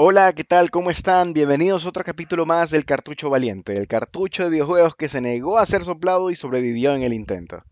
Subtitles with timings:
[0.00, 0.70] Hola, ¿qué tal?
[0.70, 1.32] ¿Cómo están?
[1.32, 5.58] Bienvenidos a otro capítulo más del Cartucho Valiente, el cartucho de videojuegos que se negó
[5.58, 7.64] a ser soplado y sobrevivió en el intento.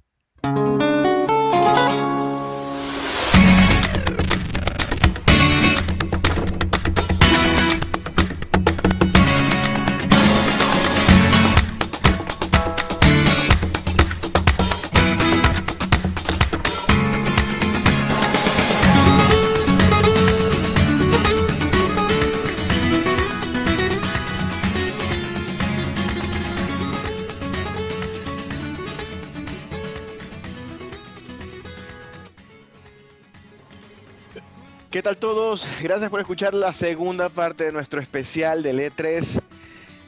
[35.26, 35.66] Todos?
[35.82, 39.42] Gracias por escuchar la segunda parte de nuestro especial del E3.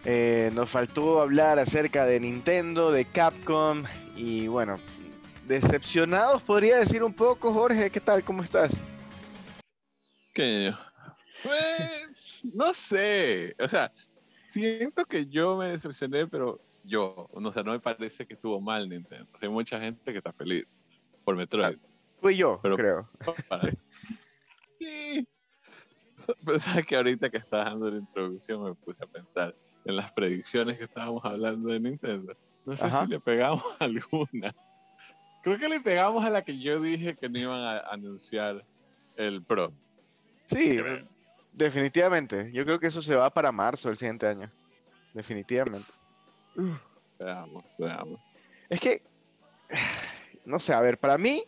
[0.05, 3.83] Eh, nos faltó hablar acerca de Nintendo, de Capcom
[4.15, 4.79] y bueno,
[5.49, 7.91] decepcionados podría decir un poco, Jorge.
[7.91, 8.23] ¿Qué tal?
[8.23, 8.81] ¿Cómo estás?
[10.33, 10.73] Que
[11.43, 13.91] pues no sé, o sea,
[14.45, 18.89] siento que yo me decepcioné, pero yo, o sea, no me parece que estuvo mal
[18.89, 19.27] Nintendo.
[19.41, 20.79] hay mucha gente que está feliz
[21.25, 21.77] por Metroid.
[22.21, 23.11] Fui yo, pero creo.
[23.49, 23.69] Para,
[24.79, 25.27] Sí.
[26.45, 30.13] Pero sabes que ahorita que estás dando la introducción me puse a pensar en las
[30.13, 32.37] predicciones que estábamos hablando de Nintendo.
[32.65, 34.55] No sé si le pegamos alguna.
[35.43, 38.65] Creo que le pegamos a la que yo dije que no iban a anunciar
[39.17, 39.73] el Pro.
[40.45, 40.79] Sí,
[41.53, 42.51] definitivamente.
[42.53, 44.51] Yo creo que eso se va para marzo el siguiente año.
[45.15, 45.89] Definitivamente.
[47.19, 48.21] Veamos, veamos.
[48.69, 49.03] Es que,
[50.45, 51.45] no sé, a ver, para mí,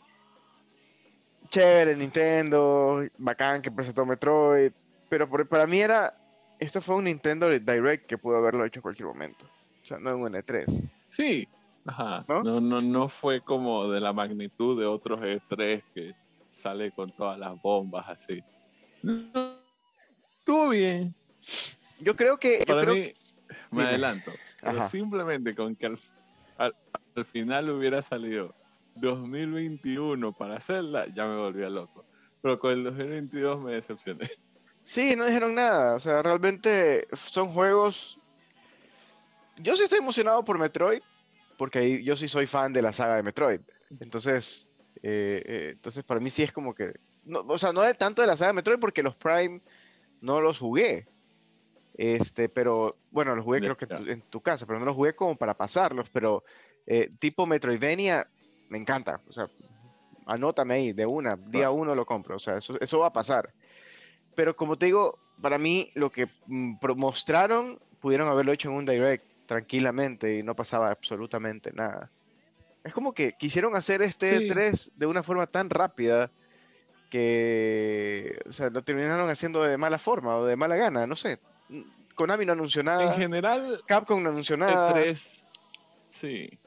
[1.50, 4.72] chévere, Nintendo, bacán que presentó Metroid,
[5.08, 6.16] pero para mí era,
[6.58, 9.46] esto fue un Nintendo Direct que pudo haberlo hecho en cualquier momento,
[9.82, 10.88] o sea, no en un E3.
[11.10, 11.48] Sí,
[11.86, 12.60] ajá, ¿No?
[12.60, 12.80] ¿No?
[12.80, 16.14] No, fue como de la magnitud de otros E3 que
[16.52, 18.42] sale con todas las bombas así.
[20.38, 21.14] estuvo bien.
[22.00, 22.64] Yo creo que...
[22.66, 23.12] Para mí,
[23.72, 24.30] me adelanto,
[24.88, 25.86] simplemente con que
[26.56, 28.54] al final hubiera salido
[29.00, 32.04] 2021 para hacerla, ya me volvía loco.
[32.42, 34.30] Pero con el 2022 me decepcioné.
[34.82, 35.94] Sí, no dijeron nada.
[35.94, 38.18] O sea, realmente son juegos.
[39.58, 41.02] Yo sí estoy emocionado por Metroid,
[41.58, 43.60] porque yo sí soy fan de la saga de Metroid.
[44.00, 44.70] Entonces,
[45.02, 46.94] eh, eh, entonces para mí sí es como que.
[47.26, 49.60] o sea, no de tanto de la saga de Metroid, porque los Prime
[50.20, 51.04] no los jugué.
[51.94, 55.36] Este, pero bueno, los jugué creo que en tu, casa, pero no los jugué como
[55.36, 56.08] para pasarlos.
[56.10, 56.42] Pero
[56.86, 58.26] eh, tipo Metroidvania,
[58.70, 59.20] me encanta.
[59.28, 59.50] O sea,
[60.24, 62.36] anótame ahí de una, día uno lo compro.
[62.36, 63.52] O sea, eso, eso va a pasar.
[64.34, 68.86] Pero como te digo, para mí lo que mm, mostraron pudieron haberlo hecho en un
[68.86, 72.08] direct tranquilamente y no pasaba absolutamente nada.
[72.84, 76.30] Es como que quisieron hacer este 3 de una forma tan rápida
[77.10, 81.40] que o sea, lo terminaron haciendo de mala forma o de mala gana, no sé.
[82.14, 83.12] Konami no anunció nada.
[83.12, 84.90] En general, Capcom no anunció nada.
[84.90, 85.44] El 3,
[86.10, 86.59] sí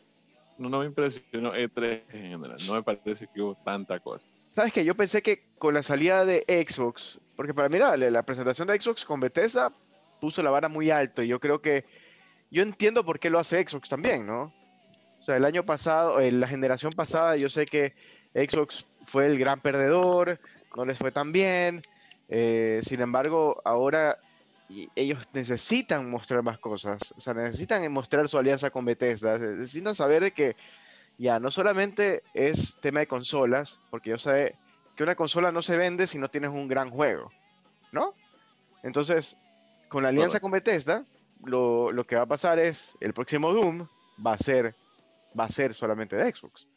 [0.57, 2.57] no, me impresionó E3 en general.
[2.67, 4.25] No me parece que hubo tanta cosa.
[4.51, 4.85] ¿Sabes qué?
[4.85, 9.03] Yo pensé que con la salida de Xbox, porque para mí la, presentación de Xbox
[9.03, 9.71] con Bethesda
[10.21, 11.85] puso la vara muy alto y yo creo que
[12.51, 14.53] yo entiendo por qué lo hace Xbox también, ¿no?
[15.19, 17.95] O sea, el año pasado, en la generación pasada, yo sé que
[18.35, 20.39] Xbox fue el gran perdedor,
[20.75, 21.81] no les fue tan bien.
[22.29, 24.19] Eh, sin embargo, ahora
[24.95, 30.23] ellos necesitan mostrar más cosas, o sea, necesitan mostrar su alianza con Bethesda, necesitan saber
[30.23, 30.55] de que
[31.17, 34.55] ya no solamente es tema de consolas, porque yo sé
[34.95, 37.31] que una consola no se vende si no tienes un gran juego,
[37.91, 38.13] ¿no?
[38.83, 39.37] Entonces,
[39.89, 41.05] con la alianza con Bethesda,
[41.45, 43.87] lo, lo, que va a pasar es, el próximo Doom
[44.25, 44.75] va a ser,
[45.37, 46.67] va a ser solamente de Xbox.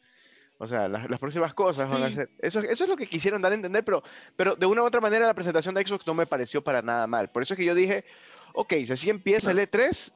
[0.59, 2.29] O sea, las, próximas cosas van a ser.
[2.39, 4.01] Eso, eso es lo que quisieron dar a entender, pero,
[4.35, 7.05] pero de una u otra manera la presentación de Xbox no me pareció para nada
[7.05, 7.29] mal.
[7.29, 8.05] Por eso es que yo dije,
[8.53, 10.13] ok, si así empieza el E3,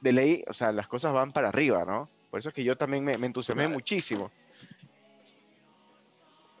[0.00, 2.08] de ley, o sea, las cosas van para arriba, ¿no?
[2.30, 4.30] Por eso es que yo también me, me entusiasmé muchísimo.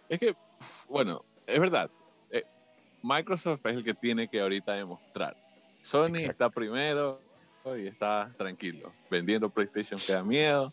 [0.08, 0.34] Es que,
[0.88, 1.90] bueno, es verdad.
[2.30, 2.44] Eh,
[3.02, 5.36] Microsoft es el que tiene que ahorita demostrar.
[5.82, 7.20] Sony está primero
[7.76, 8.92] y está tranquilo.
[9.10, 10.72] Vendiendo PlayStation que da miedo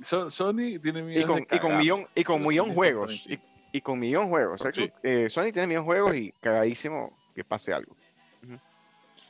[0.00, 3.26] Sony tiene y con, y con millón y con millón juegos
[3.72, 4.62] y, con millón juegos.
[5.02, 7.94] Eh, Sony tiene millón juegos y cagadísimo que pase algo.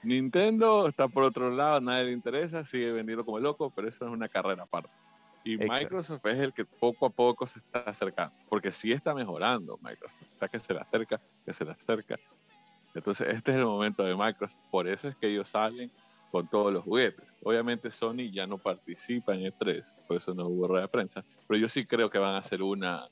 [0.03, 4.11] Nintendo está por otro lado, nadie le interesa, sigue vendiendo como loco, pero eso es
[4.13, 4.91] una carrera aparte.
[5.43, 9.79] Y Microsoft es el que poco a poco se está acercando, porque sí está mejorando
[9.83, 12.19] Microsoft, está que se le acerca, que se le acerca.
[12.95, 15.91] Entonces este es el momento de Microsoft, por eso es que ellos salen
[16.31, 17.25] con todos los juguetes.
[17.43, 21.59] Obviamente Sony ya no participa en E3, por eso no hubo rueda de prensa, pero
[21.59, 23.09] yo sí creo que van a hacer una...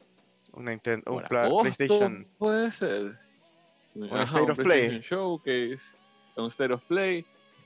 [0.53, 2.27] Una, un PlayStation...
[2.39, 3.19] Puede ser.
[3.95, 4.67] Un Ajá, State of Play.
[4.89, 5.83] PlayStation Showcase,
[6.37, 7.25] un State of Play,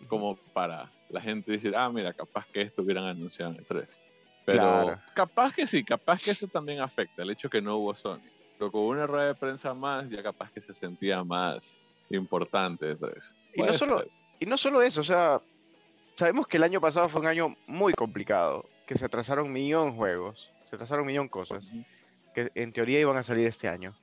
[0.09, 4.01] como para la gente decir, ah, mira, capaz que esto hubieran anunciado en el 3.
[4.47, 5.01] Pero Claro.
[5.15, 8.21] capaz que sí, capaz que eso también afecta, el hecho que no hubo Sony.
[8.59, 11.79] Pero con una rueda de prensa más, ya capaz que se sentía más
[12.11, 13.37] importante el 3.
[13.55, 14.09] Y no solo- ser.
[14.41, 15.41] Y no solo eso, o sea,
[16.17, 19.97] sabemos que el año pasado fue un año muy complicado, que se atrasaron un millón
[19.97, 21.73] juegos, se atrasaron un millón cosas,
[22.35, 23.95] que en teoría iban a salir este año.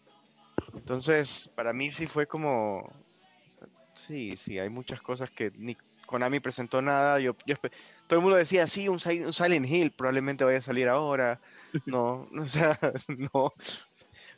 [0.74, 2.92] Entonces, para mí sí fue como,
[3.94, 7.56] sí, sí, hay muchas cosas que ni Konami presentó nada, yo, yo
[8.08, 11.40] todo el mundo decía, sí, un, un Silent Hill probablemente vaya a salir ahora,
[11.86, 12.78] no, no, o sea,
[13.18, 13.54] no, o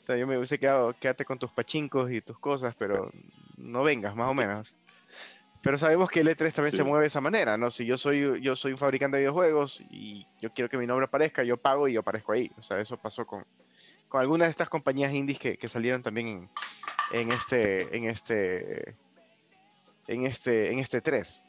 [0.02, 3.12] sea, yo me hubiese quedado, quédate con tus pachincos y tus cosas, pero
[3.58, 4.76] no vengas, más o menos.
[5.62, 7.72] Pero sabemos que el E3 también se mueve de esa manera, ¿no?
[7.72, 11.06] Si yo soy, yo soy un fabricante de videojuegos y yo quiero que mi nombre
[11.06, 12.52] aparezca, yo pago y yo aparezco ahí.
[12.58, 13.44] O sea, eso pasó con,
[14.08, 16.50] con algunas de estas compañías indies que, que salieron también en,
[17.12, 18.96] en este, en este,
[20.08, 21.44] en este, en este 3.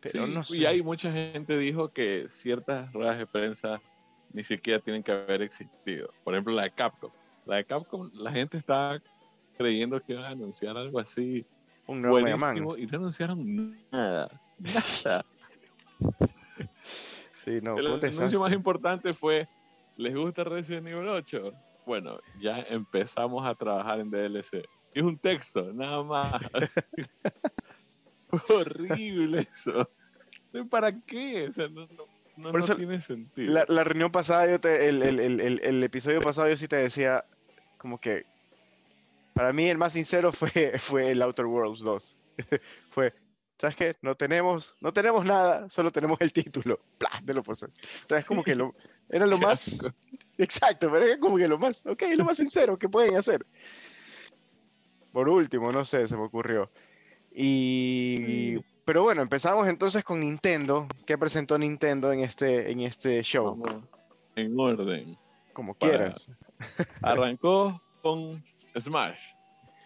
[0.00, 3.80] Pero Sí, no Y hay mucha gente dijo que ciertas ruedas de prensa
[4.32, 6.10] ni siquiera tienen que haber existido.
[6.22, 7.10] Por ejemplo, la de Capcom.
[7.46, 9.00] La de Capcom, la gente estaba
[9.56, 11.46] creyendo que iban a anunciar algo así
[11.86, 12.56] un nuevo Mega Man.
[12.56, 14.40] y no anunciaron nada.
[14.58, 15.24] Nada.
[17.44, 19.48] Sí, no, El anuncio más importante fue,
[19.96, 21.52] ¿les gusta Resident Evil 8?
[21.86, 24.64] Bueno, ya empezamos a trabajar en DLC.
[24.94, 26.42] Y es un texto, nada más.
[28.28, 29.88] Fue horrible eso.
[30.68, 31.46] ¿Para qué?
[31.48, 32.06] O sea, no, no,
[32.36, 33.52] no- Por no eso tiene sentido.
[33.52, 36.66] La, la reunión pasada, yo te- el, el- el- el- el episodio pasado, yo sí
[36.66, 37.24] te decía
[37.78, 38.24] como que
[39.36, 40.48] para mí el más sincero fue,
[40.78, 42.16] fue el Outer Worlds 2.
[42.90, 43.12] fue,
[43.58, 43.96] ¿sabes qué?
[44.00, 46.80] No tenemos, no tenemos nada, solo tenemos el título.
[46.98, 47.66] Plá, te lo puse.
[47.66, 47.70] O
[48.08, 48.74] sea, es como que lo,
[49.10, 49.86] era lo más...
[50.38, 53.46] Exacto, pero era como que lo más, ok, lo más sincero que pueden hacer.
[55.12, 56.70] Por último, no sé, se me ocurrió.
[57.32, 58.16] Y...
[58.26, 58.64] Sí.
[58.86, 60.86] Pero bueno, empezamos entonces con Nintendo.
[61.04, 63.60] ¿Qué presentó Nintendo en este, en este show?
[64.36, 65.18] En orden.
[65.52, 66.30] Como Para- quieras.
[67.02, 68.44] Arrancó con
[68.78, 69.18] Smash.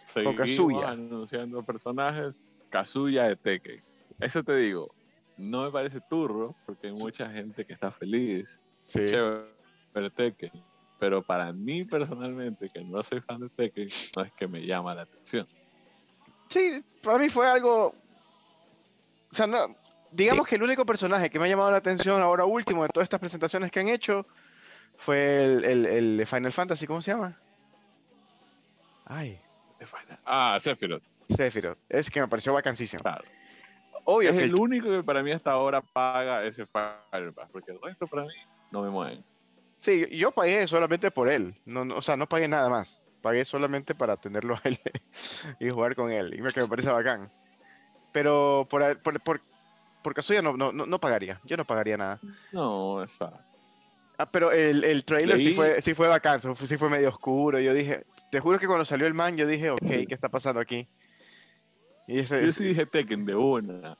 [0.06, 0.90] Seguimos Kazuya.
[0.90, 2.40] anunciando personajes.
[2.70, 3.82] Kazuya de Tekken.
[4.20, 4.88] Eso te digo,
[5.36, 8.60] no me parece turro, porque hay mucha gente que está feliz.
[8.82, 9.04] Sí.
[9.06, 10.50] Chévere Tekken.
[10.98, 14.94] Pero para mí personalmente, que no soy fan de Tekken, no es que me llama
[14.94, 15.46] la atención.
[16.48, 17.86] Sí, para mí fue algo.
[19.30, 19.74] O sea, no.
[20.12, 23.04] Digamos que el único personaje que me ha llamado la atención ahora último de todas
[23.06, 24.26] estas presentaciones que han hecho
[24.96, 27.38] fue el, el- Final Fantasy, ¿cómo se llama?
[29.12, 29.40] Ay,
[30.24, 31.78] Ah, Sephiroth, Sephiroth.
[31.88, 33.00] Es que me pareció vacancísimo.
[33.02, 33.24] claro.
[34.04, 37.72] Obvio Es que el único que para mí hasta ahora paga ese Fire Pass, porque
[37.72, 38.32] el resto para mí
[38.70, 39.24] no me mueven.
[39.78, 41.54] Sí, yo pagué solamente por él.
[41.64, 43.00] No, no, o sea, no pagué nada más.
[43.22, 44.78] Pagué solamente para tenerlo a él
[45.60, 46.34] y jugar con él.
[46.34, 47.30] Y me, que me parece bacán.
[48.12, 49.40] Pero por, por, por,
[50.02, 51.40] por Kazuya no, no, no, no pagaría.
[51.44, 52.20] Yo no pagaría nada.
[52.52, 53.46] No, esa.
[54.18, 57.08] Ah, pero el, el trailer sí Leí- fue, sí fue bacán, sí sí fue medio
[57.08, 57.58] oscuro.
[57.60, 60.60] Yo dije, te juro que cuando salió el man, yo dije, ok, ¿qué está pasando
[60.60, 60.88] aquí?
[62.06, 63.96] Y ese, Yo sí dije Tekken de una,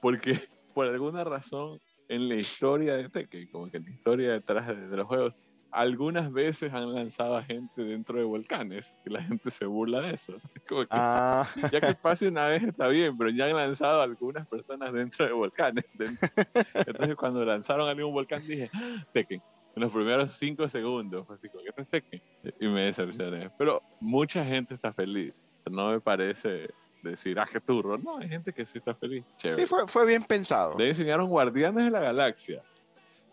[0.00, 0.32] porque
[0.74, 1.78] por alguna razón
[2.08, 5.34] en la historia de Tekken, como que en la historia detrás de, de los juegos,
[5.70, 10.14] algunas veces han lanzado a gente dentro de volcanes y la gente se burla de
[10.14, 10.32] eso.
[10.68, 14.04] Como que Ah, ya que pase una vez está bien, pero ya han lanzado a
[14.04, 15.84] algunas personas dentro de volcanes.
[15.98, 19.42] Entonces cuando lanzaron a algún volcán dije, "Ah, Tekken.
[19.78, 22.22] En los primeros cinco segundos, fue así como, ¿qué es Tekken?
[22.58, 23.48] Y me decepcioné.
[23.56, 25.44] Pero mucha gente está feliz.
[25.70, 26.68] No me parece
[27.04, 27.96] decir, ah, qué turro.
[27.96, 29.24] No, hay gente que sí está feliz.
[29.36, 29.62] Chévere.
[29.62, 30.76] sí, fue, fue bien pensado.
[30.76, 32.60] Le enseñaron Guardianes de la Galaxia.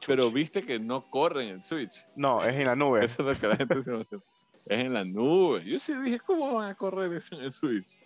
[0.06, 2.06] Pero viste que no corre en el Switch.
[2.16, 3.04] No, es en la nube.
[3.04, 4.24] Eso es lo que la gente se emociona.
[4.68, 5.64] Es en la nube.
[5.66, 7.98] Yo sí dije, ¿cómo van a correr eso en el Switch?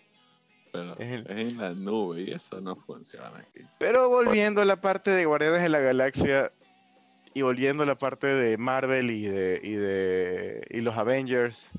[0.72, 3.66] Pero Es es en- en, la nube y eso no funciona aquí.
[3.78, 6.50] Pero volviendo a la parte de Guardianes de la Galaxia
[7.34, 11.70] y volviendo a la parte de Marvel y de, y de y los Avengers,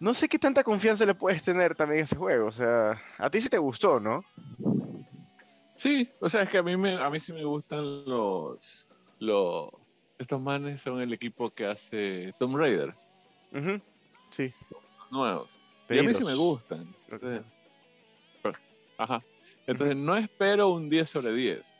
[0.00, 2.46] no sé qué tanta confianza le puedes tener también a ese juego.
[2.46, 4.24] O sea, a ti sí te gustó, ¿no?
[5.76, 8.86] Sí, o sea, es que a mí, me, a mí sí me gustan los,
[9.18, 9.70] los...
[10.18, 12.94] Estos manes son el equipo que hace Tomb Raider,
[13.52, 13.80] Ujú,
[14.30, 14.52] Sí.
[14.70, 15.58] los nuevos.
[15.88, 16.86] Y a mí sí me gustan.
[17.08, 17.42] Entonces,
[18.98, 19.22] ajá.
[19.66, 21.73] Entonces no espero un 10 sobre 10.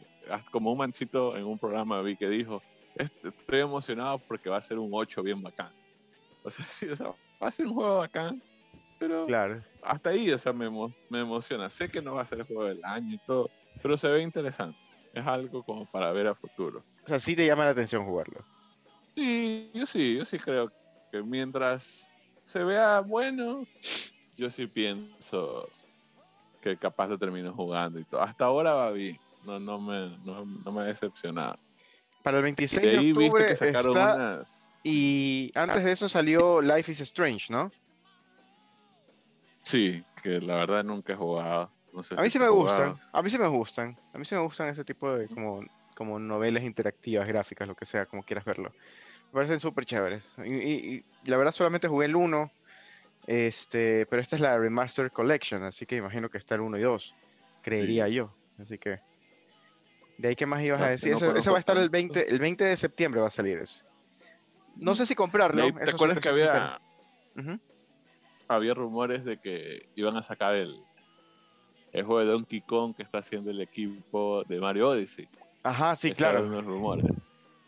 [0.51, 2.65] Como un mancito en un programa vi que dijo,
[2.95, 5.73] "Est- estoy emocionado porque va a ser un 8 bien bacán.
[6.43, 8.43] O sea, sí, o sea, va a ser un juego bacán,
[8.99, 9.65] pero Claro.
[9.83, 10.71] hasta ahí, o sea, me,
[11.09, 11.71] me emociona.
[11.71, 13.53] Sé que no va a ser el juego del año y todo,
[13.83, 14.81] pero se ve interesante.
[15.13, 16.81] Es algo como para ver a futuro.
[17.05, 18.47] O sea, sí te llama la atención jugarlo.
[19.17, 20.69] Sí, yo sí, yo sí creo
[21.11, 22.13] que mientras
[22.45, 23.69] se vea bueno,
[24.37, 25.69] yo sí pienso
[26.61, 28.23] que capaz lo termino jugando y todo.
[28.23, 31.59] Hasta ahora va bien, no, no, me, no, no me ha decepcionado.
[32.23, 34.71] Para el 26 De de ahí octubre que sacaron está- unas...
[34.83, 37.71] y antes de eso salió Life is Strange, ¿no?
[39.63, 41.73] Sí, que la verdad nunca he jugado.
[41.93, 44.35] No sé A mí sí me gustan, a mí sí me gustan, a mí sí
[44.35, 45.61] me gustan ese tipo de como,
[45.97, 48.71] como novelas interactivas, gráficas, lo que sea, como quieras verlo.
[48.71, 50.27] Me parecen súper chéveres.
[50.45, 52.51] Y, y- y la verdad solamente jugué el 1,
[53.27, 56.83] este, pero esta es la Remastered Collection, así que imagino que está el 1 y
[56.83, 57.15] 2,
[57.63, 58.37] creería yo.
[58.59, 58.99] Así que,
[60.19, 62.15] de ahí qué más ibas No, a decir, no eso, va a estar el tanto.
[62.15, 63.85] 20, el 20 de septiembre va a salir eso.
[64.77, 65.63] No sé si comprarlo.
[65.65, 66.81] Ahí, ¿Te sí acuerdas que había,
[68.49, 70.77] había rumores de que iban a sacar el,
[71.93, 75.29] el juego de Donkey Kong que está haciendo el equipo de Mario Odyssey?
[75.63, 76.39] Ajá, sí, Esos claro.
[76.41, 77.07] eran unos rumores.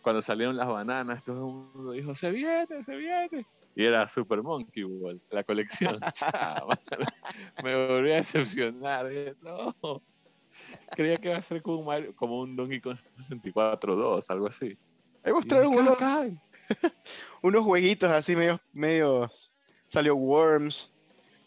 [0.03, 1.43] Cuando salieron las bananas, todo el
[1.75, 3.47] mundo dijo, se viene, se viene.
[3.75, 5.99] Y era Super Monkey Ball, la colección.
[7.65, 9.09] Me volví a decepcionar.
[9.09, 9.75] Dije, No.
[10.95, 14.77] Creía que iba a ser como un, Mario- como un Donkey Kong 64-2, algo así.
[15.25, 15.97] Ahí mostraron unos,
[17.43, 19.31] unos jueguitos así medio, medio
[19.89, 20.91] salió Worms,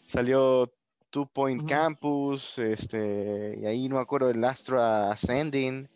[0.06, 0.70] salió
[1.10, 1.68] Two Point.
[1.68, 5.88] Campus, este, y ahí no me acuerdo el Astro Ascending.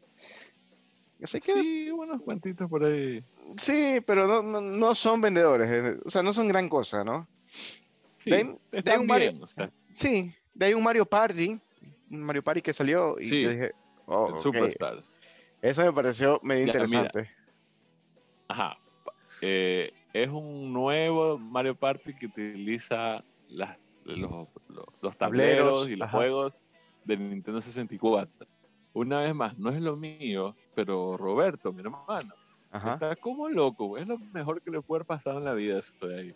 [1.22, 3.22] Así que sí, Sí, unos cuantitos por ahí.
[4.06, 7.26] pero no, no, no son vendedores, eh, o sea, no son gran cosa, ¿no?
[8.18, 10.82] Sí, De ahí- de ahí están un Mario- bien, o sea, Sí, de ahí un
[10.82, 11.58] Mario Party,
[12.22, 13.72] Mario Party que salió y Sí, yo dije,
[14.06, 14.36] oh.
[14.36, 15.20] Superstars.
[15.62, 16.84] Eso me pareció medio Ya, mira.
[16.84, 17.30] interesante.
[18.48, 18.76] Ajá.
[19.40, 26.08] Eh, es un nuevo Mario Party que utiliza las- los, los- los tableros y los
[26.08, 26.16] ajá.
[26.18, 26.62] juegos
[27.04, 28.46] de Nintendo 64.
[28.92, 32.32] Una vez más, no es lo mío, pero Roberto, mi hermano,
[32.70, 32.94] Ajá.
[32.94, 33.98] está como loco.
[33.98, 36.34] Es lo mejor que le puede pasado en la vida eso de ahí.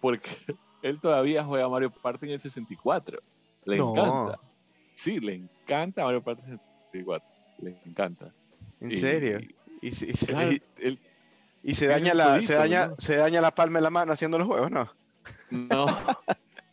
[0.00, 0.30] Porque
[0.82, 3.18] él todavía juega Mario Party en el 64.
[3.64, 3.90] Le No.
[3.90, 4.40] encanta.
[4.98, 7.24] Sí, le encanta Mario Party 64.
[7.58, 8.32] Le encanta.
[8.80, 9.38] ¿En Y- serio?
[9.80, 10.98] Y, se- Claro, y- él-
[11.62, 12.94] y se daña la, se daña, ¿no?
[12.98, 14.90] se daña la palma de la mano haciendo los juegos, ¿no?
[15.50, 15.86] No,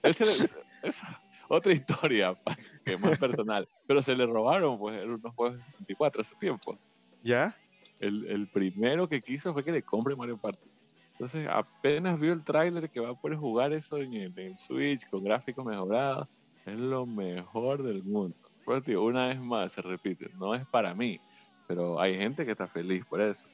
[0.02, 0.50] Él se le-
[0.90, 1.02] es
[1.50, 2.36] otra historia
[2.84, 6.36] que es más personal, pero se le robaron pues eran unos juegos de 64 hace
[6.38, 6.80] tiempo.
[7.24, 7.56] ¿Ya?
[8.00, 10.68] El, el primero que quiso fue que le compre Mario Party.
[11.12, 14.58] Entonces apenas vio el tráiler que va a poder jugar eso en el, en el
[14.58, 16.28] Switch con gráficos mejorados.
[16.66, 18.36] Es lo mejor del mundo.
[18.66, 21.20] Pero tío, una vez más se repite, no es para mí,
[21.68, 23.48] pero hay gente que está feliz por eso.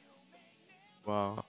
[1.04, 1.42] Wow.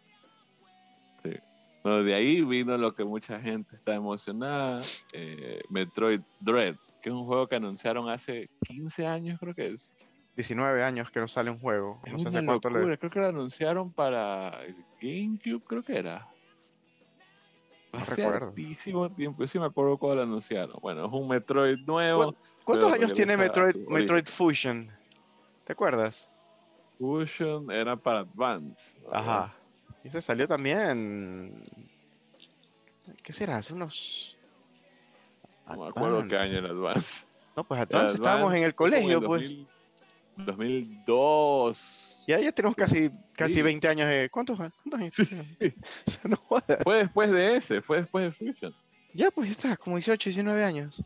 [1.86, 4.80] No, de ahí vino lo que mucha gente está emocionada,
[5.12, 9.92] eh, Metroid Dread, que es un juego que anunciaron hace 15 años, creo que es.
[10.38, 12.02] 19 años que no sale un juego.
[12.06, 15.62] Es No sé una hace cuánto le- locura, creo que lo anunciaron para el GameCube,
[15.68, 16.26] creo que era.
[17.94, 20.78] Hace hartísimo tiempo, sí me acuerdo cuando lo anunciaron.
[20.82, 22.36] Bueno, es un Metroid nuevo.
[22.64, 24.90] ¿Cuántos años tiene Metroid, Metroid Fusion?
[25.64, 26.30] ¿Te acuerdas?
[26.98, 28.98] Fusion era para Advance.
[29.04, 29.14] ¿no?
[29.14, 29.54] Ajá.
[30.04, 31.64] Y ese salió también.
[33.24, 33.58] ¿Qué será?
[33.58, 34.38] Hace unos.
[35.68, 36.58] No me acuerdo qué Advance.
[36.58, 37.26] año era Advance.
[37.56, 39.42] No, pues Era Advance estábamos Advance en el colegio, pues.
[39.44, 39.68] 2000
[40.38, 42.03] 2002.
[42.28, 43.62] Ya, ya tenemos casi, casi Sí.
[43.62, 44.30] 20 años de.
[44.30, 45.14] ¿Cuántos, cuántos años?
[46.24, 46.80] no jodas.
[46.84, 48.74] Fue después de ese, fue después de Fusion.
[49.14, 51.04] Ya, pues ya está, como 18, 19 años.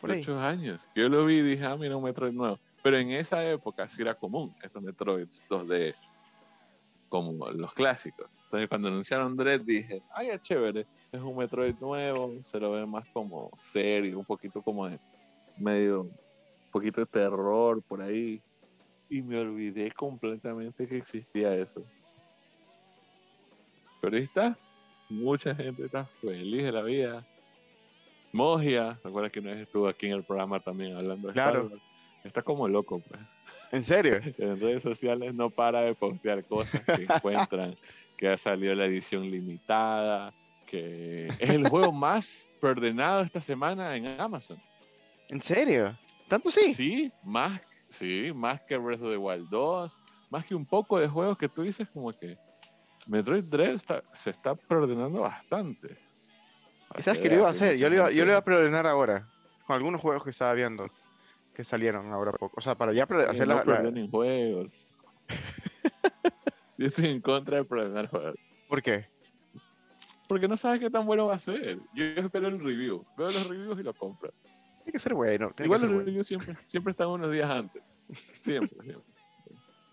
[0.00, 0.20] Por ahí.
[0.20, 0.80] Ocho años.
[0.94, 2.58] Yo lo vi y dije, ah, mira un Metroid nuevo.
[2.82, 5.94] Pero en esa época sí era común estos Metroids 2D,
[7.08, 8.32] como los clásicos.
[8.44, 12.86] Entonces cuando anunciaron Dread dije, ay, es chévere, es un Metroid nuevo, se lo ve
[12.86, 15.00] más como serio, un poquito como de
[15.58, 16.16] medio, un
[16.70, 18.40] poquito de terror por ahí.
[19.08, 21.84] Y me olvidé completamente que existía eso.
[24.00, 24.58] Pero ahí está,
[25.08, 27.26] mucha gente está feliz de la vida.
[28.32, 31.66] Mogia, recuerda que una vez estuvo aquí en el programa también hablando de Claro.
[31.66, 31.78] Star.
[32.24, 33.20] Está como loco, pues.
[33.72, 34.20] ¿En serio?
[34.38, 37.72] En redes sociales no para de postear cosas que encuentran,
[38.16, 40.34] que ha salido la edición limitada,
[40.66, 44.56] que es el juego más ordenado esta semana en Amazon.
[45.28, 45.96] ¿En serio?
[46.28, 46.74] ¿Tanto sí?
[46.74, 47.60] Sí, más,
[47.96, 49.98] sí, más que Breath of the Wild 2,
[50.30, 52.36] más que un poco de juegos que tú dices como que
[53.06, 55.96] Metroid Dread está- se está preordenando bastante.
[56.98, 57.76] ¿Y ¿Sabes qué lo iba a hacer?
[57.76, 59.28] Yo lo iba, yo lo iba a preordenar ahora.
[59.66, 60.86] Con algunos juegos que estaba viendo.
[61.54, 62.54] Que salieron ahora poco.
[62.58, 64.90] O sea, para ya hacer no la, la- juegos.
[66.78, 68.36] Yo estoy en contra de preordenar juegos.
[68.68, 69.06] ¿Por qué?
[70.28, 71.78] Porque no sabes qué tan bueno va a ser.
[71.94, 73.04] Yo espero el review.
[73.16, 74.30] Veo los reviews y lo compro.
[74.78, 75.50] Tiene que ser bueno.
[75.52, 76.04] tiene Igual que los ser bueno.
[76.04, 77.82] reviews siempre, siempre están unos días antes.
[78.40, 79.12] Siempre, siempre.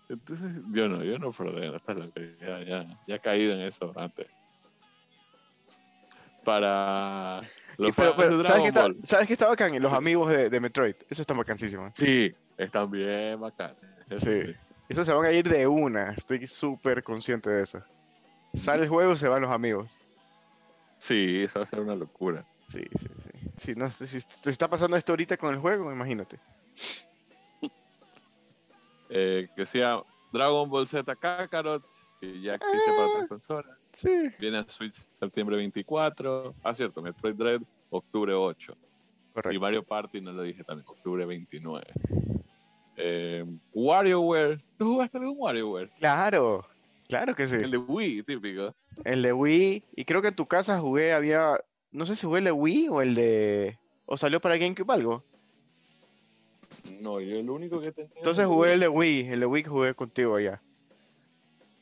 [0.08, 1.76] Entonces, yo no, yo no preordeno.
[1.76, 2.12] Estás loco.
[2.40, 4.26] Ya, ya, ya he caído en eso antes.
[6.44, 7.40] para
[7.78, 9.06] los pero- de ¿sabes, Dragon está.
[9.06, 9.80] ¿Sabes qué está bacán?
[9.80, 10.94] Los amigos de, de Metroid.
[11.08, 11.90] Eso está bacanísimo.
[11.94, 13.76] Sí, están bien bacanes.
[14.10, 14.42] eso Sí.
[14.48, 14.54] sí.
[14.90, 16.12] Esos se van a ir de una.
[16.12, 17.82] Estoy súper consciente de eso.
[18.52, 19.98] Sale el juego, se van los amigos.
[20.98, 22.44] Sí, eso va a ser una locura.
[22.68, 23.50] Sí, sí, sí.
[23.56, 26.38] Si, no, si se está pasando esto ahorita con el juego, imagínate.
[29.16, 30.02] Eh, que sea
[30.32, 31.84] Dragon Ball Z Kakarot,
[32.20, 33.78] que ya existe para otras consolas.
[33.92, 34.10] Sí.
[34.40, 36.52] Viene a Switch septiembre 24.
[36.64, 38.72] Ah, cierto, Metroid Dread, octubre 8.
[38.72, 39.60] Y Correcto.
[39.60, 41.86] Mario Party, no lo dije también, octubre 29.
[42.96, 44.58] Eh, WarioWare.
[44.76, 45.90] ¿Tú jugaste algún WarioWare?
[46.00, 46.66] Claro,
[47.08, 47.54] claro que sí.
[47.54, 48.74] El de Wii, típico.
[49.04, 49.84] El de Wii.
[49.94, 51.60] Y creo que en tu casa jugué, había.
[51.92, 53.78] No sé si jugué el de Wii o el de.
[54.06, 55.24] O salió para GameCube algo.
[57.00, 58.10] No, yo el único que tenía.
[58.16, 59.28] Entonces jugué el de Wii.
[59.28, 60.62] El de Wii que jugué contigo allá.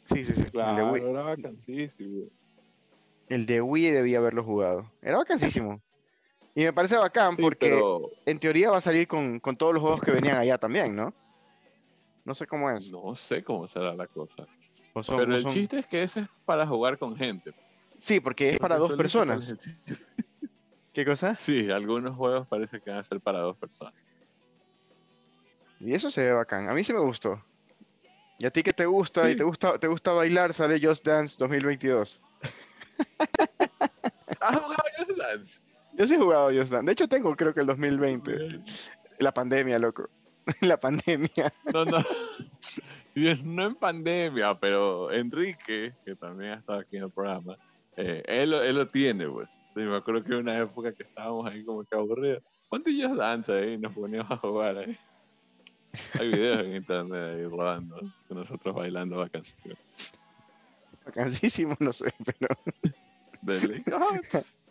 [0.06, 0.40] Sí, sí, sí.
[0.40, 2.26] El, de Claro, Wii, era vacancísimo.
[3.28, 4.90] el de Wii debía haberlo jugado.
[5.00, 5.80] Era bacanísimo.
[6.54, 9.72] Y me parece bacán Sí, porque pero en teoría va a salir con, con todos
[9.72, 11.14] los juegos que venían allá también, ¿no?
[12.24, 12.90] No sé cómo es.
[12.92, 14.46] no sé cómo será la cosa.
[15.02, 17.52] Son- Pero el son- chiste es que ese es para jugar con gente.
[17.98, 19.56] Sí, porque es para dos personas.
[20.92, 21.36] ¿Qué cosa?
[21.40, 23.94] Sí, algunos juegos parece que van a ser para dos personas.
[25.84, 26.68] Y eso se ve bacán.
[26.70, 27.44] A mí sí me gustó.
[28.38, 29.30] ¿Y a ti qué te gusta?
[29.30, 30.52] ¿Y te gusta, te gusta bailar?
[30.54, 32.20] Sale Just Dance 2022.
[34.40, 35.60] ¿Has jugado Just Dance?
[35.92, 36.86] Yo sí he jugado Just Dance.
[36.86, 38.60] De hecho, tengo creo que el 2020.
[39.18, 40.08] La pandemia, loco.
[40.60, 41.52] La pandemia.
[41.72, 41.98] No, no.
[43.14, 47.58] No en pandemia, pero Enrique, que también ha estado aquí en el programa,
[47.94, 49.50] eh, él, lo- él lo tiene, pues.
[49.50, 52.42] Sí, me acuerdo que una época que estábamos ahí como que aburridos.
[52.70, 54.98] Ponte Just Dance ahí nos poníamos a jugar ahí.
[56.18, 59.78] Hay videos en internet ahí rodando de nosotros bailando vacaciones.
[61.04, 62.48] Bacanísimo, no sé, pero
[63.42, 64.62] De Lake Gods.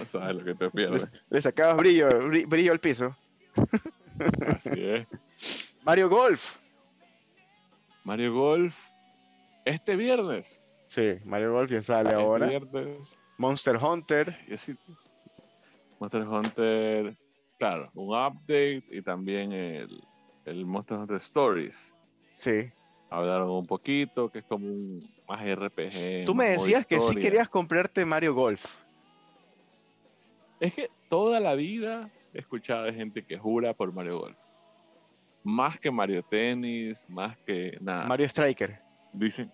[0.00, 1.08] No sabes lo que te pierdes.
[1.30, 3.16] le sacabas brillo, bri- brillo al piso.
[4.46, 5.06] Así es.
[5.84, 6.56] Mario Golf.
[8.04, 8.76] Mario Golf.
[9.64, 10.48] Este viernes.
[10.86, 12.46] Sí, Mario Golf ya sale Este ahora.
[12.48, 13.16] viernes.
[13.38, 14.36] Monster Hunter.
[14.58, 14.76] Sí-
[16.00, 17.14] Monster Hunter,
[17.58, 20.02] claro, un update y también el,
[20.44, 21.94] el Monster Hunter Stories.
[22.34, 22.70] Sí.
[23.10, 26.24] Hablaron un poquito, que es como un más RPG.
[26.26, 28.64] Tú me decías que sí querías comprarte Mario Golf.
[30.60, 34.36] Es que toda la vida he escuchado de gente que jura por Mario Golf.
[35.42, 38.04] Más que Mario Tennis, más que nada.
[38.06, 38.78] Mario Striker.
[39.12, 39.50] Dicen,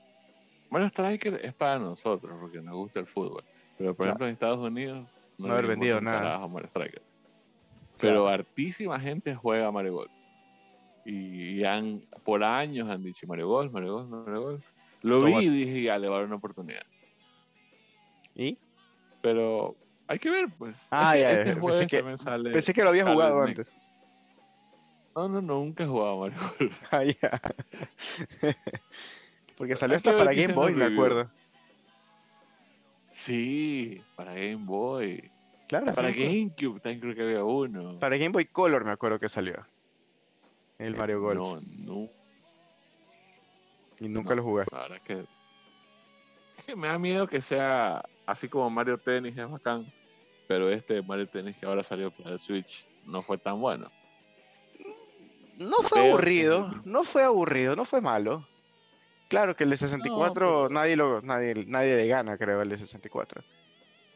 [0.69, 3.45] Mario Striker es para nosotros, porque nos gusta el fútbol.
[3.79, 4.11] Pero por Claro.
[4.11, 6.47] ejemplo en Estados Unidos No haber le importa vendido nada.
[6.49, 7.03] Mario Striker.
[8.01, 8.29] Pero Claro.
[8.29, 10.13] hartísima gente juega Mario Golf.
[11.09, 14.65] Y, han, por años han dicho Mario Golf, Mario Golf, Mario Golf.
[15.03, 15.39] Lo Toma.
[15.39, 16.83] vi y dije, ya, le voy a dar una oportunidad.
[18.35, 18.59] ¿Y?
[19.21, 19.77] Pero
[20.09, 20.89] hay que ver, pues.
[20.91, 23.75] Ah, Este- ya, este pensé que- sale Pensé que lo había jugado antes.
[25.15, 26.83] No, no, no, nunca he jugado Mario Golf.
[26.91, 27.41] Ah, ya.
[29.57, 31.31] Porque salió hasta para Game Boy, me acuerdo.
[33.11, 35.31] Sí, para Game Boy.
[35.69, 37.99] Claro, Para sí, GameCube también creo que había uno.
[37.99, 39.67] Para Game Boy Color me acuerdo que salió.
[40.79, 41.39] El Eh, Mario Golf.
[41.39, 41.61] No,
[42.03, 42.09] no,
[44.01, 44.37] y nunca no.
[44.37, 44.65] lo jugué.
[44.71, 45.25] la verdad que.
[46.59, 49.91] Es que me da miedo que sea así como Mario Tennis es bacán,
[50.49, 53.91] pero este Mario Tennis que ahora salió para el Switch no fue tan bueno.
[55.59, 58.47] No fue aburrido, no fue aburrido, no fue malo.
[59.29, 62.77] Claro que el de 64 pero- nadie lo nadie, nadie le gana, creo, el de
[62.79, 63.43] 64.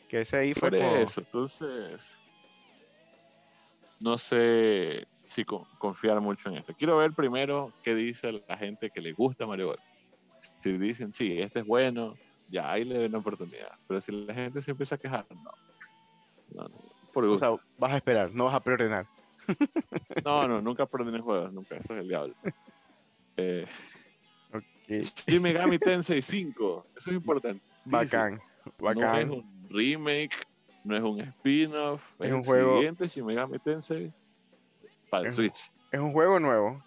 [0.08, 2.10] Que ese ahí fue Por como- eso, entonces.
[4.00, 6.74] No sé si con- confiar mucho en esto.
[6.76, 9.80] Quiero ver primero qué dice la gente que le gusta Mario Golf.
[10.60, 12.14] Si dicen, sí, este es bueno,
[12.48, 13.70] ya ahí le doy una oportunidad.
[13.86, 15.50] Pero si la gente se empieza a quejar, no.
[16.52, 16.78] No, no,
[17.12, 19.06] por O sea, vas a esperar, no vas a preordenar.
[20.24, 22.34] no, no, nunca perdonen juegos, nunca, eso es el diablo.
[23.36, 23.64] Eh,
[24.88, 27.62] Shin Megami Tensei 5, eso es importante.
[27.84, 28.40] Bacán,
[28.80, 29.12] bacán.
[29.12, 30.36] No es un remake,
[30.82, 34.12] no es un spin-off, Es es, un juego- siguiente Shin Megami Tensei
[35.10, 35.70] para el Es- Switch.
[35.92, 36.82] Es un juego nuevo.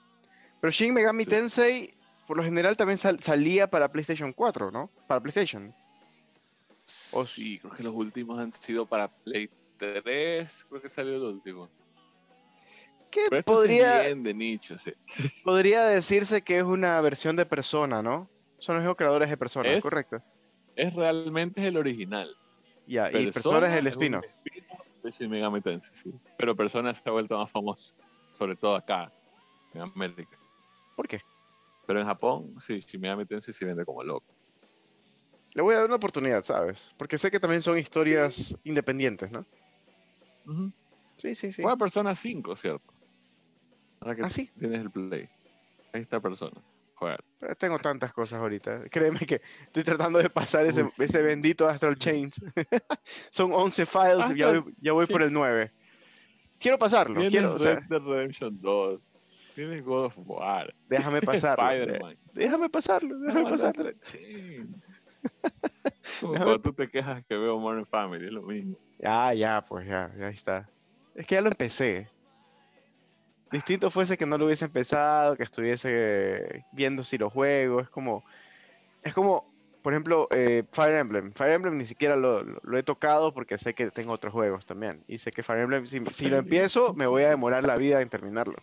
[0.61, 1.29] Pero Shin Megami Sí.
[1.29, 1.93] Tensei,
[2.25, 4.89] por lo general, también sal- salía para PlayStation 4, ¿no?
[5.07, 5.73] Para PlayStation.
[7.13, 11.23] O- sí, creo que los últimos han sido para Play 3, creo que salió el
[11.23, 11.69] último.
[13.11, 14.91] Que Pero esto sí es podría, bien de nicho, sí.
[15.43, 18.29] podría decirse que es una versión de Persona, ¿no?
[18.57, 20.21] Son los creadores de Persona, Es- correcto.
[20.75, 22.35] Es realmente el original.
[22.87, 24.25] Ya, y Persona es el spin-off.
[25.63, 26.13] Tensei, sí.
[26.37, 27.93] Pero Persona se ha vuelto más famoso,
[28.33, 29.11] sobre todo acá,
[29.73, 30.37] en América.
[30.95, 31.21] ¿Por qué?
[31.87, 34.25] Pero en Japón, sí, Shin Megami Tensei se vende como loco.
[35.53, 36.91] Le voy a dar una oportunidad, ¿sabes?
[36.97, 39.45] Porque sé que también son historias independientes, ¿no?
[40.45, 40.71] Ujú.
[41.17, 41.61] Sí, sí, sí.
[41.61, 42.91] Juega Persona 5, ¿cierto?
[44.01, 44.49] Ahora que Ah, sí.
[44.57, 45.29] tienes el Play.
[45.93, 46.59] Ahí está Persona.
[46.95, 47.17] Juega.
[47.39, 48.89] Pero tengo tantas cosas ahorita.
[48.89, 51.03] Créeme que estoy tratando de pasar ese, Uy, sí.
[51.03, 52.41] ese bendito Astral Chains.
[53.31, 55.25] Son 11 files y ya Astral- voy, ya voy por sí.
[55.27, 55.71] el 9.
[56.63, 59.01] Quiero pasarlo, Tienes quiero, o sea, Red Dead Redemption 2.
[59.53, 60.73] Tienes God of War.
[60.87, 61.67] déjame pasarlo.
[61.67, 62.17] de- Spider-Man.
[62.33, 63.91] déjame pasarlo, déjame No, pasarlo.
[66.21, 68.77] Cuando tú te quejas que veo Modern Family, es lo mismo.
[68.99, 70.69] Ya, ya, pues ya, ya está.
[71.15, 72.07] Es que ya lo empecé.
[73.51, 77.81] Distinto fuese que no lo hubiese empezado, que estuviese viendo si lo juego.
[77.81, 78.23] Es como,
[79.03, 79.52] es como,
[79.83, 81.33] por ejemplo, eh, Fire Emblem.
[81.33, 82.41] Fire Emblem ni siquiera lo,
[82.77, 85.03] he tocado porque sé que tengo otros juegos también.
[85.09, 88.01] Y sé que Fire Emblem, si, si lo empiezo, me voy a demorar la vida
[88.01, 88.55] en terminarlo.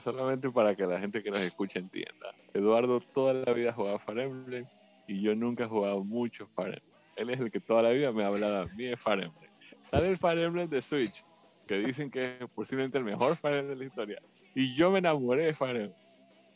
[0.00, 2.34] Solamente para que la gente que nos escucha entienda.
[2.52, 4.66] Eduardo toda la vida ha jugado Fire Emblem
[5.08, 6.96] y yo nunca he jugado mucho Fire Emblem.
[7.16, 9.50] Él es el que toda la vida me ha hablado a mí de Fire Emblem.
[9.80, 11.24] Sale el Fire Emblem de Switch,
[11.66, 14.22] que dicen que es posiblemente el mejor Fire Emblem de la historia.
[14.54, 15.94] Y yo me enamoré de Fire Emblem.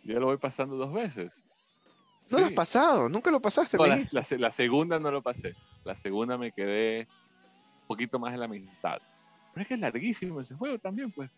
[0.04, 1.42] Ya lo voy pasando dos veces.
[2.30, 3.76] No lo has pasado, nunca lo pasaste.
[3.76, 5.54] No, la, la se- la segunda no lo pasé.
[5.84, 7.08] La segunda me quedé
[7.82, 8.98] un poquito más de la mitad.
[9.52, 11.30] Pero es que es larguísimo ese juego también, pues.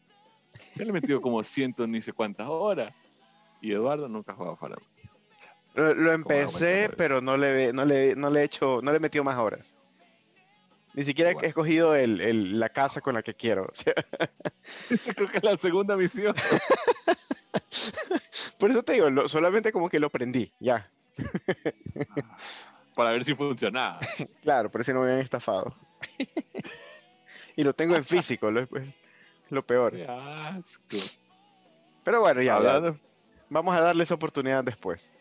[0.76, 2.92] Yo le he metido como ciento ni sé cuántas horas.
[3.60, 4.78] Y Eduardo nunca ha jugado Emblem.
[5.74, 9.00] Lo, lo empecé, pero no le, no le, no le he hecho, no le he
[9.00, 9.74] metido más horas.
[10.94, 13.62] Ni siquiera he escogido el, el- la casa con la que quiero.
[13.64, 13.94] o sea,
[15.16, 16.34] creo que es la segunda misión.
[18.58, 20.90] por eso te digo, lo- solamente como que lo prendí, ya.
[22.94, 24.00] Para ver si funcionaba.
[24.42, 25.74] Claro, por eso no me habían estafado.
[27.56, 28.68] y lo tengo en físico, lo, es
[29.50, 29.92] lo peor.
[29.92, 30.98] Qué asco.
[32.04, 32.94] Pero bueno, ya, Hablando
[33.48, 35.12] vamos a darles oportunidad después.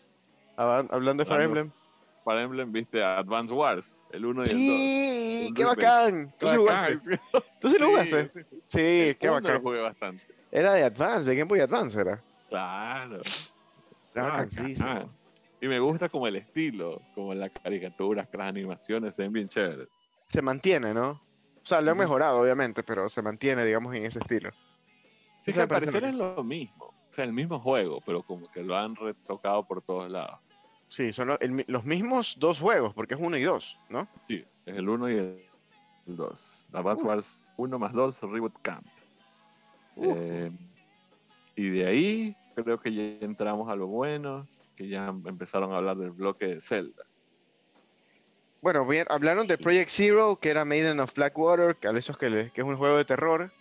[0.58, 1.72] Hab- Hablando de Fire Emblem.
[2.24, 4.58] Fire Emblem, viste Advance Wars, el 1 y el 2.
[4.58, 6.34] Sí, qué bacán.
[6.38, 7.18] ¿Tú sí jugaste?
[7.60, 8.30] ¿Tú sí lo jugaste?
[8.68, 9.62] Sí, qué uno lo bacán.
[9.62, 10.24] jugué bastante.
[10.52, 12.22] Era de Advance, de Game Boy Advance era.
[12.52, 13.22] Claro.
[14.16, 15.06] Ah.
[15.62, 19.88] Y me gusta como el estilo, como las caricaturas, las animaciones se ven bien chéveres.
[20.28, 21.12] Se mantiene, ¿no?
[21.12, 24.50] O sea, lo han mejorado, obviamente, pero se mantiene, digamos, en ese estilo.
[25.46, 26.86] Sí, que al parece parecer es lo mismo.
[26.86, 30.40] O sea, el mismo juego, pero como que lo han retocado por todos lados.
[30.90, 34.08] Sí, son lo- el mi- los mismos dos juegos, porque es uno y dos, ¿no?
[34.28, 35.46] Sí, es el 1 y el
[36.06, 36.66] 2.
[36.74, 38.86] Advance Wars 1 más 2 Reboot Camp.
[39.96, 40.14] Uh.
[40.18, 40.52] Eh,
[41.56, 45.98] y de ahí creo que ya entramos a lo bueno, que ya empezaron a hablar
[45.98, 47.04] del bloque de Zelda.
[48.62, 52.30] Bueno, bien, hablaron de Project Zero, que era Maiden of Blackwater, que, a esos que,
[52.30, 53.52] le- que es un juego de terror,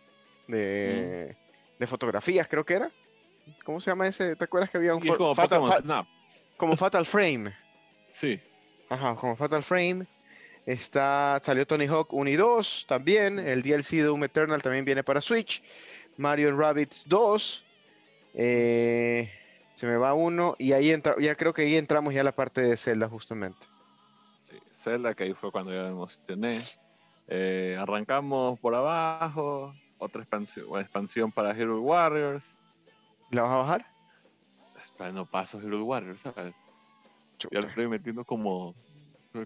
[0.46, 1.37] de,
[1.79, 2.90] de fotografías, creo que era.
[3.64, 4.37] ¿Cómo se llama ese?
[4.37, 6.07] ¿Te acuerdas que había un for- como Fatal, Fa- Snap.
[6.57, 7.55] como Fatal Frame?
[8.12, 8.38] Sí,
[8.90, 10.05] Ajá, como Fatal Frame.
[10.66, 13.38] Está, salió Tony Hawk 1 y 2 también.
[13.38, 15.62] El DLC de Doom Eternal también viene para Switch.
[16.18, 17.64] Mario Rabbids 2.
[18.35, 19.31] Eh,
[19.75, 20.57] se me va uno.
[20.59, 23.66] Y ahí entra, ya creo que ahí entramos ya a la parte de Zelda justamente.
[24.51, 24.59] sí.
[24.73, 26.59] Zelda, que ahí fue cuando yo me emocioné.
[27.29, 32.45] Eh, arrancamos por abajo, otra expansión, una expansión para Hero Warriors.
[33.31, 33.87] ¿La vas a bajar?
[34.83, 36.55] Está no paso Hero Warriors, ¿sabes?
[37.51, 38.75] Ya le estoy metiendo como,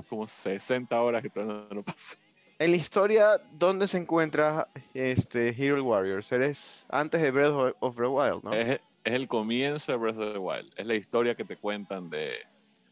[0.09, 2.17] como 60 horas que todavía no lo paso.
[2.59, 6.31] En la historia, ¿dónde se encuentra este Hero Warriors?
[6.33, 8.53] Eres antes de Breath of- the Wild, ¿no?
[8.53, 10.73] Es, es el comienzo de Breath of the Wild.
[10.77, 12.35] Es la historia que te cuentan de.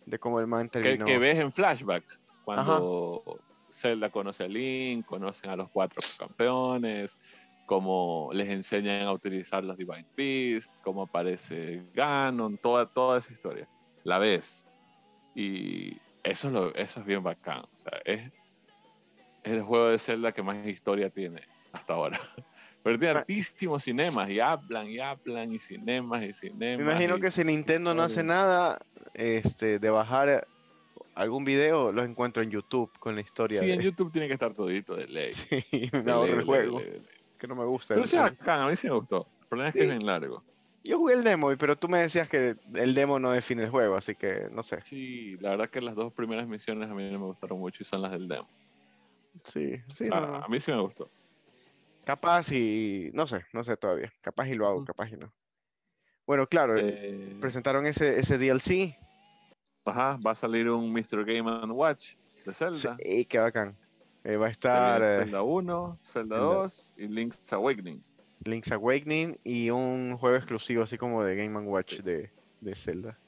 [0.07, 1.05] De cómo el man Que, terminó.
[1.05, 2.25] que ves en flashbacks.
[2.45, 3.39] Cuando
[3.71, 7.21] Zelda conoce a Link, conocen a los cuatro campeones,
[7.67, 13.69] cómo les enseñan a utilizar los Divine Beasts, cómo aparece Ganon, toda, toda esa historia.
[14.03, 14.67] La ves.
[15.37, 17.61] Y eso es, lo, eso es bien bacán.
[17.61, 18.29] O sea, es,
[19.43, 22.19] es el juego de Zelda que más historia tiene hasta ahora.
[22.83, 23.19] Pero tiene Ah.
[23.21, 26.85] hartísimos cinemas y hablan y hablan y cinemas y cinemas.
[26.85, 28.79] Me imagino y- que si Nintendo no hace nada
[29.15, 30.47] este, de bajar
[31.15, 33.61] algún video, los encuentro en YouTube con la historia.
[33.61, 33.75] Sí, de...
[33.75, 35.33] en YouTube tiene que estar todito de ley.
[35.35, 37.07] Sí, me ahorro el de juego, ley, de ley.
[37.39, 37.95] que no me gusta.
[37.95, 39.29] Pero el- sí, bacán, a mí sí me gustó.
[39.43, 39.85] El problema es que Sí.
[39.85, 40.43] es bien largo.
[40.85, 43.95] Yo jugué el demo, pero tú me decías que el demo no define el juego,
[43.95, 44.81] así que no sé.
[44.85, 47.87] Sí, la verdad que las dos primeras misiones a mí no me gustaron mucho y
[47.87, 48.49] son las del demo.
[49.43, 50.45] Sí, sí, O sea, no, no.
[50.45, 51.11] A mí sí me gustó.
[52.05, 53.11] Capaz y...
[53.15, 54.13] No sé, no sé todavía.
[54.21, 55.33] Capaz y lo hago, capaz y no.
[56.27, 58.97] Bueno, claro, Eh, presentaron ese, ese DLC
[59.85, 61.25] ajá, va a salir un Mr.
[61.25, 62.15] Game and Watch
[62.45, 62.97] de Zelda.
[63.05, 63.77] y qué bacán.
[64.25, 66.39] Eh, va a estar eh, Zelda 1, Zelda Zelda.
[66.39, 68.03] 2 y Link's Awakening.
[68.45, 73.19] Link's Awakening y un juego exclusivo así como de Game Watch de, de Zelda.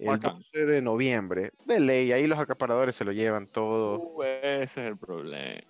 [0.00, 1.52] El 12 de noviembre.
[1.66, 3.98] De ley, ahí los acaparadores se lo llevan todo.
[3.98, 5.60] Uh, ese es el problema.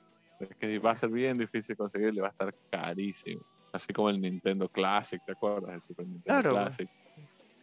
[0.40, 3.42] Es que va a ser bien difícil conseguirlo, va a estar carísimo.
[3.72, 5.74] Así como el Nintendo Classic, ¿te acuerdas?
[5.74, 6.88] El Super Nintendo Classic.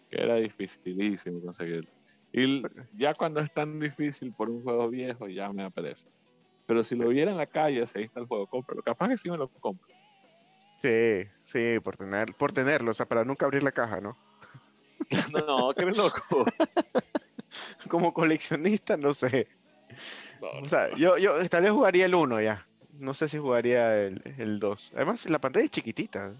[0.09, 1.89] Que era dificilísimo conseguirlo.
[2.31, 6.07] Y ya cuando es tan difícil por un juego viejo, ya me aparece.
[6.67, 8.81] Pero si lo viera en la calle, si ahí está el juego, cómpralo.
[8.83, 9.87] Capaz que sí me lo compro.
[10.81, 14.15] Sí, sí, por, tener, por tenerlo, o sea, para nunca abrir la caja, ¿no?
[15.47, 16.45] no, qué loco.
[17.89, 19.47] Como coleccionista, no sé.
[20.41, 22.67] o sea, yo, yo tal vez jugaría el 1 ya.
[22.99, 24.91] No sé si jugaría el, 2.
[24.95, 26.33] Además, la pantalla es chiquitita.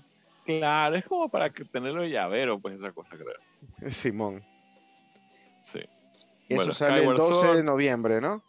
[0.43, 3.91] Claro, es como para que tenerlo llavero, pues esa cosa, creo.
[3.91, 4.43] Simón.
[5.61, 5.81] Sí.
[6.49, 8.41] eso sale el 12 de noviembre, ¿no?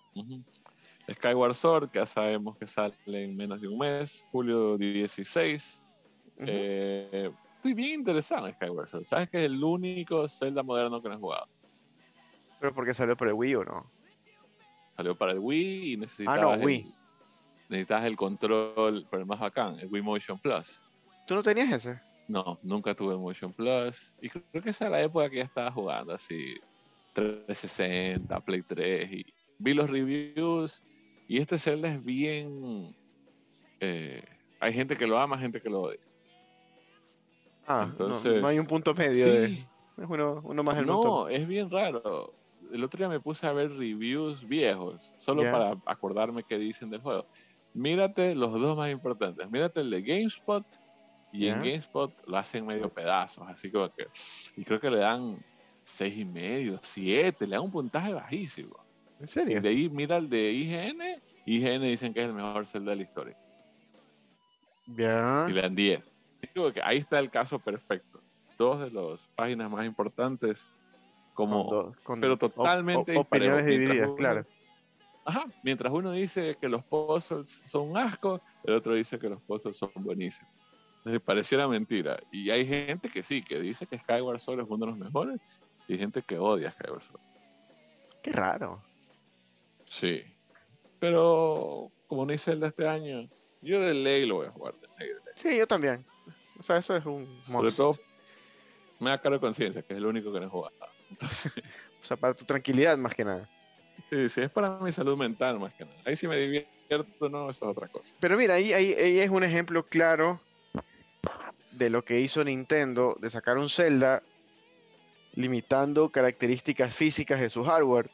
[1.12, 5.82] Skyward Sword, que ya sabemos que sale en menos de un mes, julio 16.
[6.40, 9.04] Eh, estoy bien interesado en Skyward Sword.
[9.04, 11.46] Sabes que es el único Zelda moderno que no he jugado.
[12.60, 13.90] ¿Pero porque salió para el Wii o no?
[14.96, 16.92] Salió para el Wii y necesitas, ah, no, Wii.
[17.68, 20.80] necesitas el control, pero el más bacán, el Wii Motion Plus.
[21.26, 22.00] ¿Tú no tenías ese?
[22.28, 24.12] No, nunca tuve Motion Plus.
[24.20, 26.54] Y creo que esa es la época que ya estaba jugando así
[27.12, 29.26] 360, Play 3 y
[29.58, 30.82] vi los reviews
[31.26, 32.94] y este Zelda es bien...
[33.80, 34.24] Eh,
[34.60, 36.07] hay gente que lo ama, gente que lo odia.
[37.68, 39.24] Ah, Entonces, no, hay un punto medio.
[39.24, 39.66] Sí.
[39.98, 42.32] es uno, más el No, es bien raro.
[42.72, 47.02] El otro día me puse a ver reviews viejos, solo para acordarme qué dicen del
[47.02, 47.26] juego.
[47.74, 49.50] Mírate los dos más importantes.
[49.50, 50.64] Mírate el de GameSpot
[51.30, 54.06] y en GameSpot lo hacen medio pedazos, así como que...
[54.56, 55.38] Y creo que le dan
[55.84, 58.76] seis y medio, siete, le dan un puntaje bajísimo.
[59.20, 59.58] ¿En serio?
[59.58, 62.96] Y de ahí mira el de IGN, IGN dicen que es el mejor Zelda de
[62.96, 63.36] la historia.
[64.86, 65.46] Ya.
[65.48, 66.17] Y le dan 10.
[66.54, 68.20] Digo que ahí está el caso perfecto.
[68.58, 70.66] Dos de las páginas más importantes,
[71.34, 74.44] como, pero totalmente opiniones divididas, claro.
[75.24, 79.40] Ajá, mientras uno dice que los puzzles son un asco, el otro dice que los
[79.42, 80.50] puzzles son buenísimos.
[80.98, 82.18] Entonces, pareciera mentira.
[82.32, 85.40] Y hay gente que sí, que dice que Skyward Sword es uno de los mejores,
[85.86, 87.20] y gente que odia Skyward Sword.
[88.22, 88.82] Qué raro.
[89.84, 90.22] Sí.
[90.98, 93.28] Pero, como no hice el de este año,
[93.62, 94.74] yo de ley lo voy a jugar.
[94.80, 96.04] De ley, Sí, yo también.
[96.58, 97.40] O sea, eso es un...
[97.44, 97.96] Sobre todo,
[98.98, 100.74] me da cara de conciencia, que es el único que no he jugado.
[102.00, 103.48] O sea, para tu tranquilidad más que nada.
[104.08, 105.96] Sí, sí, es para mi salud mental más que nada.
[106.04, 108.14] Ahí sí me divierto, no, eso es otra cosa.
[108.20, 110.40] Pero mira, ahí, ahí, ahí es un ejemplo claro
[111.72, 114.22] de lo que hizo Nintendo, de sacar un Zelda
[115.34, 118.10] limitando características físicas de su hardware,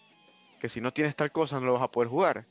[0.61, 2.47] que si no tienes tal cosa no lo vas a poder jugar.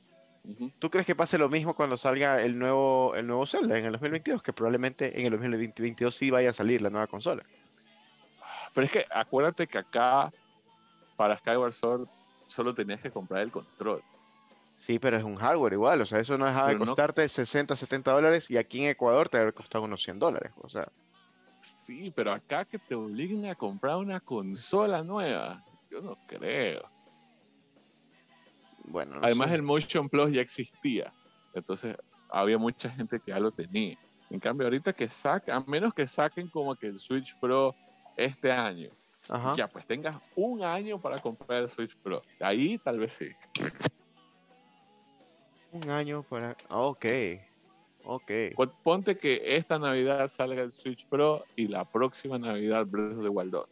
[0.80, 3.94] ¿Tú crees que pase lo mismo cuando salga el nuevo, el nuevo Zelda en el
[3.94, 4.44] 2022?
[4.44, 7.44] Que probablemente en el 2022 sí vaya a salir la nueva consola.
[8.74, 10.32] Pero es que acuérdate que acá
[11.16, 12.08] para Skyward Sword
[12.48, 14.02] solo tenías que comprar el control.
[14.76, 18.12] Sí, pero es un hardware igual, o sea, eso no deja de costarte 60, 70
[18.12, 20.90] dólares y aquí en Ecuador te debe costar unos 100 dólares, o sea.
[21.86, 26.93] Sí, pero acá que te obliguen a comprar una consola nueva, yo no creo.
[28.86, 31.14] Bueno, Además, el Motion Plus ya existía.
[31.54, 31.96] Entonces,
[32.30, 33.98] había mucha gente que ya lo tenía.
[34.30, 37.76] En cambio, ahorita que saquen, a menos que saquen como que el Switch Pro
[38.18, 38.90] este año,
[39.56, 42.22] ya pues tengas un año para comprar el Switch Pro.
[42.40, 43.30] Ahí tal vez sí.
[45.72, 46.56] Un año para.
[46.70, 47.06] Ok.
[48.06, 48.32] Ok.
[48.84, 53.30] Ponte que esta Navidad salga el Switch Pro y la próxima Navidad Breath of the
[53.30, 53.70] Wild 2.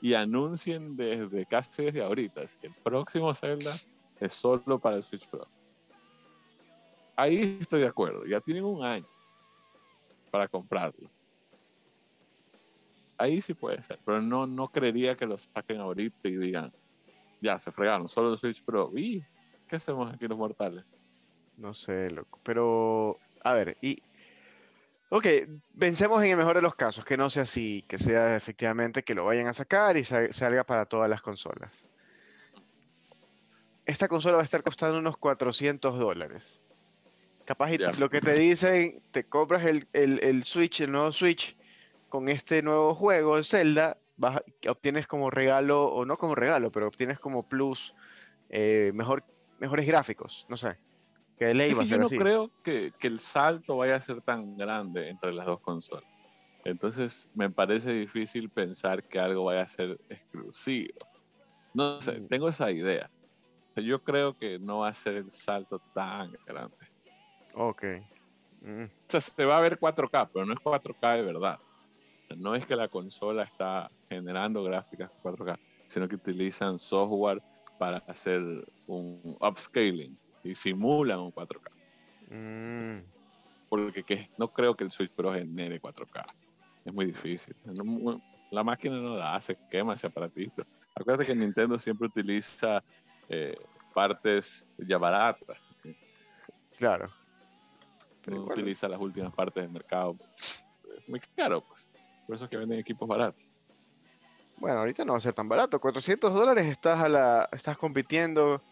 [0.00, 3.72] Y anuncien desde casi desde ahorita que el próximo Zelda
[4.20, 5.46] es solo para el Switch Pro.
[7.16, 8.24] Ahí estoy de acuerdo.
[8.26, 9.06] Ya tienen un año
[10.30, 11.10] para comprarlo.
[13.16, 16.72] Ahí sí puede ser, pero no, no creería que lo saquen ahorita y digan,
[17.40, 18.90] ya se fregaron, solo el Switch Pro.
[18.96, 19.22] ¿Y
[19.68, 20.84] qué hacemos aquí los mortales?
[21.56, 22.40] No sé, loco.
[22.42, 24.02] Pero, a ver, y.
[25.10, 25.26] Ok,
[25.78, 29.14] pensemos en el mejor de los casos, que no sea así, que sea efectivamente que
[29.14, 31.88] lo vayan a sacar y salga para todas las consolas
[33.86, 36.62] esta consola va a estar costando unos 400 dólares.
[37.44, 41.54] Capaz lo que te dicen, te compras el, el, Switch, el nuevo Switch,
[42.08, 47.18] con este nuevo juego, Zelda, vas, obtienes como regalo, o no como regalo, pero obtienes
[47.18, 47.94] como plus,
[48.48, 49.24] eh, mejor,
[49.58, 50.78] mejores gráficos, no sé.
[51.38, 54.22] Que ley va a ser yo no creo que, que el salto vaya a ser
[54.22, 56.08] tan grande entre las dos consolas.
[56.64, 60.94] Entonces me parece difícil pensar que algo vaya a ser exclusivo.
[61.74, 62.28] No sé, mm.
[62.28, 63.10] tengo esa idea
[63.82, 66.76] yo creo que no va a ser el salto tan grande.
[67.54, 67.84] Ok.
[68.62, 68.84] Mm.
[68.84, 71.58] O sea, se va a ver 4K, pero no es 4K de verdad.
[72.36, 75.58] no es que la consola está generando gráficas 4K.
[75.86, 77.42] sino que utilizan software
[77.78, 78.40] para hacer
[78.86, 81.70] un upscaling y simulan un 4K.
[82.30, 83.04] Mm,
[83.68, 86.24] Porque que, no creo que el Switch Pro genere 4K.
[86.84, 87.54] Es muy difícil.
[87.64, 90.64] No- la máquina no la hace, quema ese aparatito.
[90.94, 92.82] Acuérdate que Nintendo siempre utiliza
[93.28, 93.56] eh,
[93.92, 95.58] partes ya baratas.
[96.78, 97.10] claro.
[98.26, 100.16] No utiliza las últimas partes del mercado.
[100.38, 101.86] Es muy caro, pues.
[102.26, 103.44] Por eso es que venden equipos baratos.
[104.56, 105.78] Bueno, ahorita no va a ser tan barato.
[105.78, 108.62] 400 dólares estás, a la, estás compitiendo.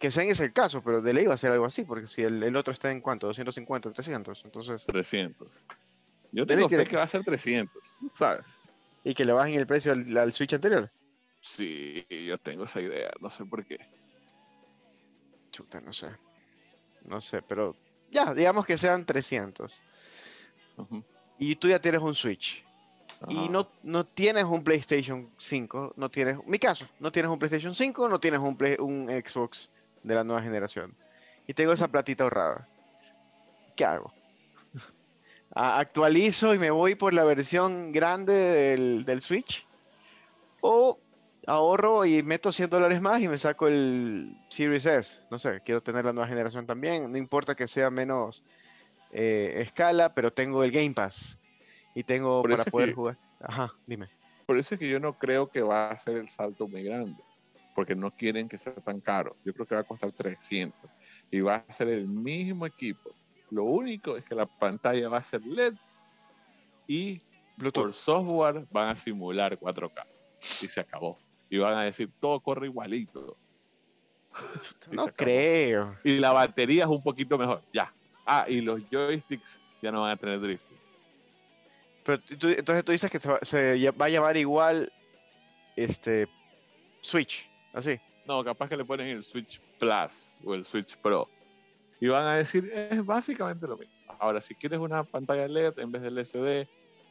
[0.00, 2.06] Que sea en ese el caso, pero de ley va a ser algo así, porque
[2.06, 4.86] si el, el otro está en cuánto, 250, 300, entonces.
[4.86, 5.62] 300.
[6.32, 7.84] Yo tengo que- fe que va a ser 300,
[8.14, 8.58] ¿sabes?
[9.04, 10.90] Y que le bajen el precio al, al Switch anterior.
[11.46, 13.76] Sí, yo tengo esa idea, no sé por qué.
[15.52, 16.08] Chuta, no sé.
[17.02, 17.76] No sé, pero
[18.10, 19.82] ya, digamos que sean 300.
[20.78, 21.04] Ujú.
[21.38, 22.64] Y tú ya tienes un Switch.
[23.28, 27.74] Y no, no tienes un PlayStation 5, no tienes, mi caso, no tienes un PlayStation
[27.74, 29.68] 5, no tienes un, Play- un Xbox
[30.02, 30.94] de la nueva generación.
[31.46, 32.66] Y tengo esa platita ahorrada.
[33.76, 34.14] ¿Qué hago?
[35.54, 39.66] ¿Actualizo y me voy por la versión grande del, del Switch?
[40.62, 40.98] ¿O
[41.46, 45.18] ahorro y meto 100 dólares más y me saco el Series S?
[45.30, 47.10] No sé, quiero tener la nueva generación también.
[47.10, 48.42] No importa que sea menos
[49.12, 51.38] eh, escala, pero tengo el Game Pass.
[51.94, 53.18] Y tengo Por para poder que- jugar.
[53.40, 54.08] Ajá, dime.
[54.46, 57.22] Por eso es que yo no creo que va a ser el salto muy grande,
[57.74, 59.36] porque no quieren que sea tan caro.
[59.44, 60.90] Yo creo que va a costar 300
[61.30, 63.10] y va a ser el mismo equipo.
[63.50, 65.74] Lo único es que la pantalla va a ser LED
[66.86, 67.20] y
[67.56, 67.84] Bluetooth.
[67.84, 70.04] por software van a simular 4K
[70.62, 71.18] y se acabó.
[71.50, 73.36] Y van a decir todo corre igualito.
[74.90, 75.94] no creo.
[76.04, 77.92] Y la batería es un poquito mejor, ya.
[78.26, 80.64] Ah, y los joysticks ya no van a tener drift.
[82.04, 84.90] Pero tú- entonces tú dices que se va, se lla- va a llamar igual
[85.76, 86.28] este
[87.00, 87.98] Switch, así.
[88.26, 91.28] No, capaz que le ponen el Switch Plus o el Switch Pro.
[92.00, 93.94] Y van a decir, es básicamente lo mismo.
[94.18, 96.68] Ahora, si quieres una pantalla LED en vez del SD,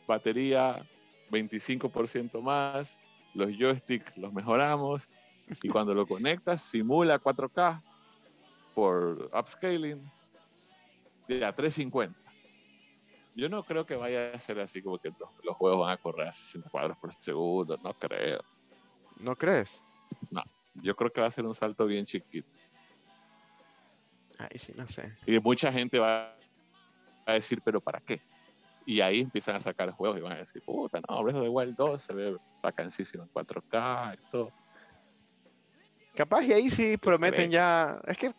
[0.08, 0.84] batería
[1.32, 2.98] 25% más,
[3.34, 5.08] los joysticks los mejoramos.
[5.62, 7.82] Y cuando lo conectas, simula 4K
[8.74, 10.02] por upscaling
[11.28, 12.18] de a 350.
[13.36, 15.98] Yo no creo que vaya a ser así como que los, los juegos van a
[15.98, 18.44] correr a 60 cuadros por segundo, no creo.
[19.20, 19.82] ¿No crees?
[20.76, 22.48] Yo creo que va a ser un salto bien chiquito.
[24.38, 25.16] Ay, sí, no sé.
[25.26, 26.36] Y mucha gente va
[27.26, 28.22] a decir, pero ¿para qué?
[28.86, 31.50] Y ahí empiezan a sacar juegos y van a decir, puta, no, Breath of the
[31.50, 34.52] Wild 2 se ve vacancísimo en 4K y todo.
[36.16, 38.00] Capaz y ahí sí prometen ya.
[38.08, 38.32] Es que.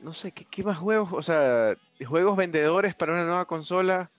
[0.00, 1.10] No sé, ¿qué, qué más juegos?
[1.12, 1.74] O sea,
[2.06, 4.10] juegos vendedores para una nueva consola.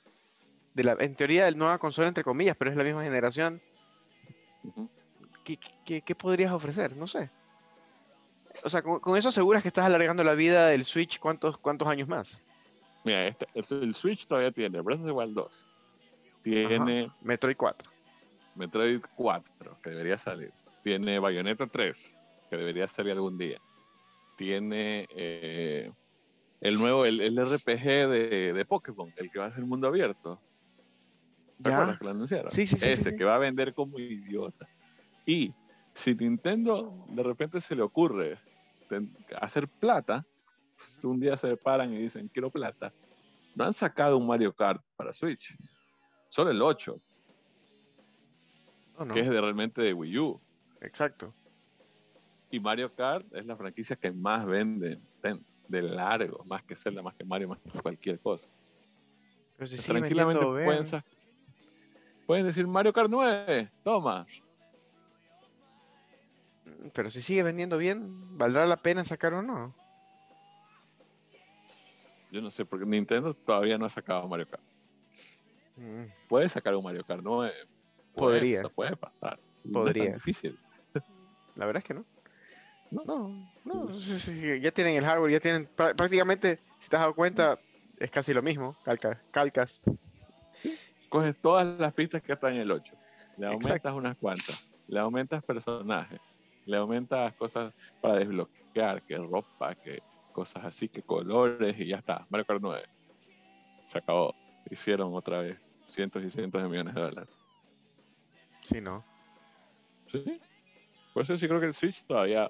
[0.74, 3.62] De la, en teoría, de nueva consola entre comillas, pero es la misma generación.
[5.44, 6.96] ¿Qué, qué- qué podrías ofrecer?
[6.96, 7.30] No sé.
[8.64, 11.88] O sea, con, con eso aseguras que estás alargando la vida del Switch cuántos, cuántos
[11.88, 12.42] años más.
[13.04, 15.66] Mira, este, el, el Switch todavía tiene Breath of the Wild 2.
[16.42, 17.92] Tiene Metroid 4.
[18.56, 20.52] Metroid 4, que debería salir.
[20.84, 22.16] Tiene Bayonetta 3,
[22.50, 23.60] que debería salir algún día.
[24.38, 25.92] Tiene eh,
[26.62, 30.42] el nuevo, el, el RPG de, de Pokémon, el que va a ser mundo abierto.
[31.62, 31.76] ¿Te Ya.
[31.76, 32.52] acuerdas que lo anunciaron?
[32.52, 33.16] Sí, sí, Ese sí.
[33.18, 34.68] que va a vender como idiota.
[35.26, 35.54] Y
[35.94, 38.38] si Nintendo de repente se le ocurre
[39.42, 40.26] hacer plata,
[40.80, 42.94] pues un día se paran y dicen, quiero plata.
[43.56, 45.56] No han sacado un Mario Kart para Switch.
[46.30, 46.98] Solo el 8,
[48.98, 49.14] No, no.
[49.14, 50.42] que es de, realmente de Wii U.
[50.82, 51.34] Exacto.
[52.50, 55.00] Y Mario Kart es la franquicia que más vende
[55.68, 58.48] de largo, más que Zelda, más que Mario, más que cualquier cosa.
[59.58, 61.04] Pero si sigue Tranquilamente pueden,
[62.26, 64.26] pueden decir Mario Kart 9, toma.
[66.94, 69.76] Pero si sigue vendiendo bien, ¿valdrá la pena sacar o no?
[72.32, 74.64] Yo no sé, porque Nintendo todavía no ha sacado Mario Kart.
[75.76, 77.54] Mm, Puede sacar un Mario Kart 9.
[78.14, 78.60] Puede, Podría.
[78.60, 79.40] eso puede pasar.
[79.40, 80.14] No es tan Podría.
[80.14, 80.58] difícil.
[81.56, 82.06] La verdad es que no.
[82.92, 83.04] No.
[83.06, 83.96] No, no,
[84.62, 87.60] ya tienen el hardware, ya tienen prá- prácticamente, si te has dado cuenta,
[88.00, 89.82] es casi lo mismo, calca, calcas.
[91.10, 92.96] Coges todas las pistas que están en el 8.
[93.38, 93.96] Le aumentas Exacto.
[93.98, 94.84] unas cuantas.
[94.88, 96.20] Le aumentas personajes.
[96.66, 100.00] Le aumentas cosas para desbloquear, que ropa, que
[100.30, 102.26] cosas así, que colores y ya está.
[102.30, 102.86] Mario Kart 9.
[103.84, 104.36] Se acabó.
[104.70, 107.30] Hicieron otra vez cientos y cientos de millones de dólares.
[108.64, 109.04] Sí, no.
[110.08, 110.40] Sí.
[111.14, 112.50] Por eso sí creo que el Switch todavía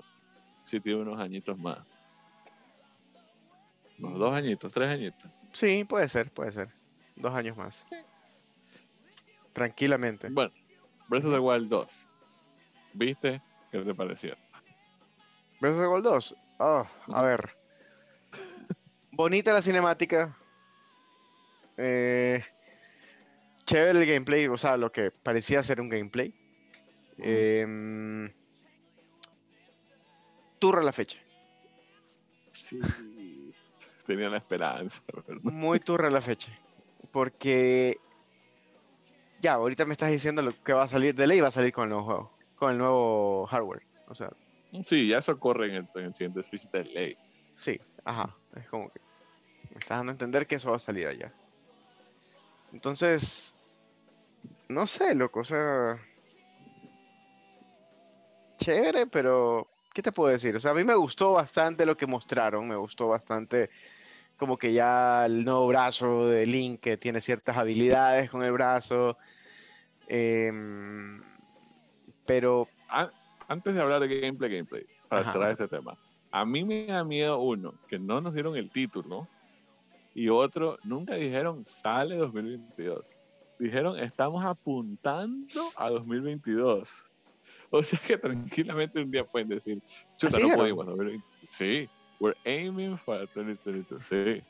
[0.66, 1.80] sí tiene unos añitos más.
[4.00, 5.30] Unos dos añitos, tres añitos.
[5.52, 6.70] Sí, puede ser, puede ser.
[7.16, 7.86] Dos años más.
[9.54, 10.30] Tranquilamente.
[10.30, 10.52] Bueno,
[11.10, 12.08] Breath of the Wild 2.
[12.94, 13.42] ¿Viste?
[13.72, 14.36] ¿Qué te pareció?
[15.60, 16.36] Breath of the Wild 2.
[16.60, 17.59] Oh, a ver.
[19.20, 20.34] Bonita la cinemática.
[21.76, 22.42] Eh,
[23.66, 26.34] chévere el gameplay, o sea, lo que parecía ser un gameplay.
[27.18, 28.32] Em,
[30.58, 31.20] turra la fecha.
[32.54, 32.80] Sí.
[34.06, 35.36] Tenía la esperanza, ¿verdad?
[35.42, 36.58] Muy turra la fecha.
[37.12, 37.98] Porque
[39.42, 41.74] ya, ahorita me estás diciendo lo que va a salir de ley, va a salir
[41.74, 43.84] con el nuevo juego, con el nuevo hardware.
[44.08, 44.32] O sea,
[44.86, 47.18] Sí, ya eso corre en el, en el siguiente Switch de ley.
[47.56, 48.34] sí, ajá.
[48.56, 49.09] Es como que
[49.80, 51.36] me estás dando a entender que eso va a salir allá.
[52.72, 53.54] Entonces,
[54.70, 56.00] no sé, loco, o sea,
[58.58, 60.56] chévere, pero ¿qué te puedo decir?
[60.56, 63.70] O sea, a mí me gustó bastante lo que mostraron, me gustó bastante
[64.38, 69.18] como que ya el nuevo brazo de Link que tiene ciertas habilidades con el brazo.
[70.08, 71.22] em,
[72.26, 73.12] pero An-
[73.48, 75.32] antes de hablar de gameplay, gameplay, para Ajá.
[75.32, 75.98] cerrar este tema,
[76.32, 79.30] a mí me da miedo uno, que no nos dieron el título,
[80.20, 83.06] y otro, nunca dijeron sale 2022.
[83.58, 85.48] Dijeron estamos apuntando
[85.78, 86.90] a 2022.
[87.72, 89.80] O sea que tranquilamente un día pueden decir,
[90.18, 90.60] chuta, ¿Así no dijeron?
[90.60, 90.86] pudimos.
[90.88, 91.26] 2020".
[91.52, 91.88] Sí,
[92.20, 94.04] we're aiming for 2022.
[94.04, 94.42] Sí.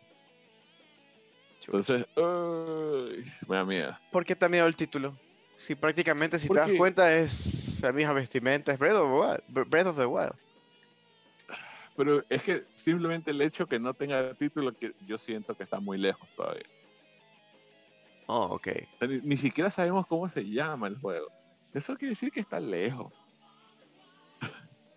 [1.65, 3.97] Entonces, uy, me da miedo.
[4.09, 5.13] ¿por qué te miedo el título?
[5.57, 9.69] Si prácticamente, si te das cuenta, es la misma vestimenta, es Breath of the Wild.
[9.69, 10.33] Breath of the Wild.
[11.99, 15.81] Pero es que simplemente el hecho que no tenga título, que yo siento que está
[15.81, 16.63] muy lejos todavía.
[18.25, 18.69] Oh, ok.
[19.01, 21.27] Ni, ni siquiera sabemos cómo se llama el juego.
[21.73, 23.11] Eso quiere decir que está lejos.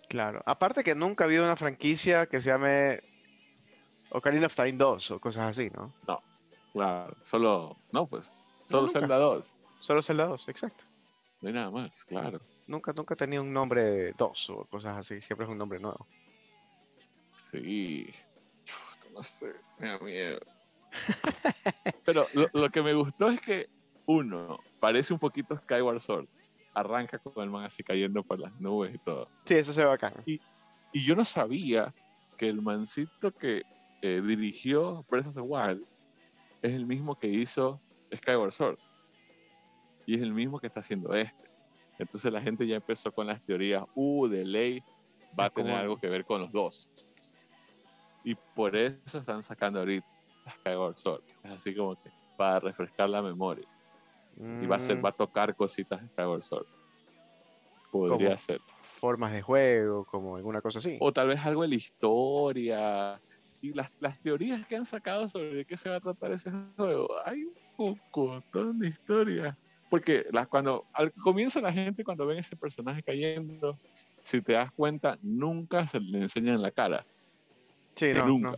[0.09, 0.45] Claro.
[0.47, 3.03] Aparte que nunca ha habido una franquicia que se llame
[4.11, 5.93] Ocarina of Time 2 o cosas así, ¿no?
[6.73, 8.31] Claro, solo, no pues,
[8.67, 9.01] solo nunca.
[9.01, 9.57] Zelda 2.
[9.81, 10.85] Solo Zelda 2, exacto.
[11.41, 12.41] No hay nada más, claro.
[12.69, 15.21] Nunca, nunca tenido un nombre 2 o cosas así.
[15.21, 16.07] Siempre es un nombre nuevo.
[17.53, 18.07] Sí.
[18.65, 20.41] Chuta, no sé, me da miedo.
[22.05, 23.69] Pero lo, lo que me gustó es que,
[24.07, 26.27] uno, parece un poquito Skyward Sword.
[26.75, 29.29] Arranca con el man así cayendo por las nubes y todo.
[29.45, 30.15] Sí, eso se ve bacán.
[30.27, 30.41] Y
[30.93, 31.95] yo no sabía
[32.39, 33.63] que el mancito que
[34.01, 35.85] eh, dirigió Breath of the Wild
[36.63, 37.81] es el mismo que hizo
[38.15, 38.79] Skyward Sword.
[40.07, 41.51] Y es el mismo que está haciendo este.
[41.99, 44.83] Entonces la gente ya empezó con las teorías, uh, de ley
[45.39, 46.91] va a como- tener algo que ver con los dos.
[48.25, 50.07] Y por eso están sacando ahorita
[50.61, 51.23] Skyward Sword.
[51.45, 53.67] Es así como que para refrescar la memoria.
[54.37, 56.67] Y va a ser, Mm, va a tocar cositas de Skyward Sword.
[57.91, 58.59] Podría como ser.
[58.99, 60.97] Formas de juego, como alguna cosa así.
[61.01, 63.21] o tal vez algo de la historia
[63.61, 66.51] y las, las teorías que han sacado sobre de qué se va a tratar ese
[66.77, 67.09] juego.
[67.25, 67.45] Hay
[67.77, 69.57] un montón de historias.
[69.91, 73.79] Porque las, cuando al comienzo la gente cuando ven ese personaje cayendo,
[74.23, 77.05] si te das cuenta, nunca se le enseñan la cara.
[77.95, 78.57] Sí, no, nunca.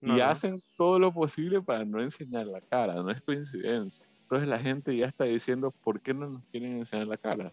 [0.00, 0.16] no.
[0.16, 4.06] y No, hacen todo lo posible para no enseñar la cara, no es coincidencia.
[4.22, 7.52] Entonces la gente ya está diciendo, ¿por qué no nos quieren enseñar la cara?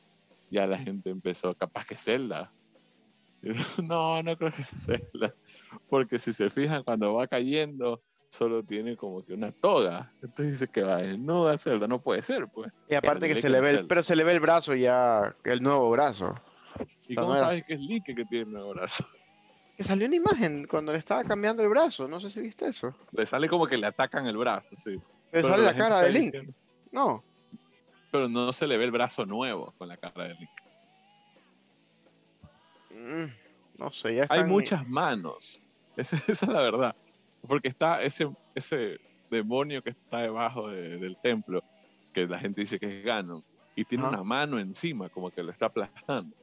[0.49, 2.51] Ya la gente empezó, capaz que Zelda.
[3.84, 5.34] No, no creo que sea Zelda.
[5.89, 10.11] Porque si se fijan, cuando va cayendo, solo tiene como que una toga.
[10.22, 12.72] Entonces dice que va desnuda Zelda, no puede ser, pues.
[12.89, 15.61] Y aparte que se le ve, el, pero se le ve el brazo ya, el
[15.61, 16.36] nuevo brazo.
[17.07, 19.05] ¿Y O sea, cómo no sabes que es Link que tiene el nuevo brazo?
[19.80, 22.93] Que salió una imagen cuando le estaba cambiando el brazo, no sé si viste eso.
[23.13, 24.99] Le sale como que le atacan el brazo, sí.
[25.32, 26.34] Pero, sale la cara está de Link.
[26.34, 26.53] diciendo-
[26.91, 27.23] No.
[28.11, 30.49] pero no se le ve el brazo nuevo con la cara de Link.
[32.91, 34.49] Mm, no sé, ya Hay están...
[34.49, 35.61] muchas manos.
[35.95, 36.95] Esa, esa es la verdad.
[37.47, 38.99] Porque está ese, ese
[39.30, 41.63] demonio que está debajo de- del templo,
[42.13, 43.41] que la gente dice que es Ganon,
[43.75, 46.36] y tiene una mano encima, como que lo está aplastando.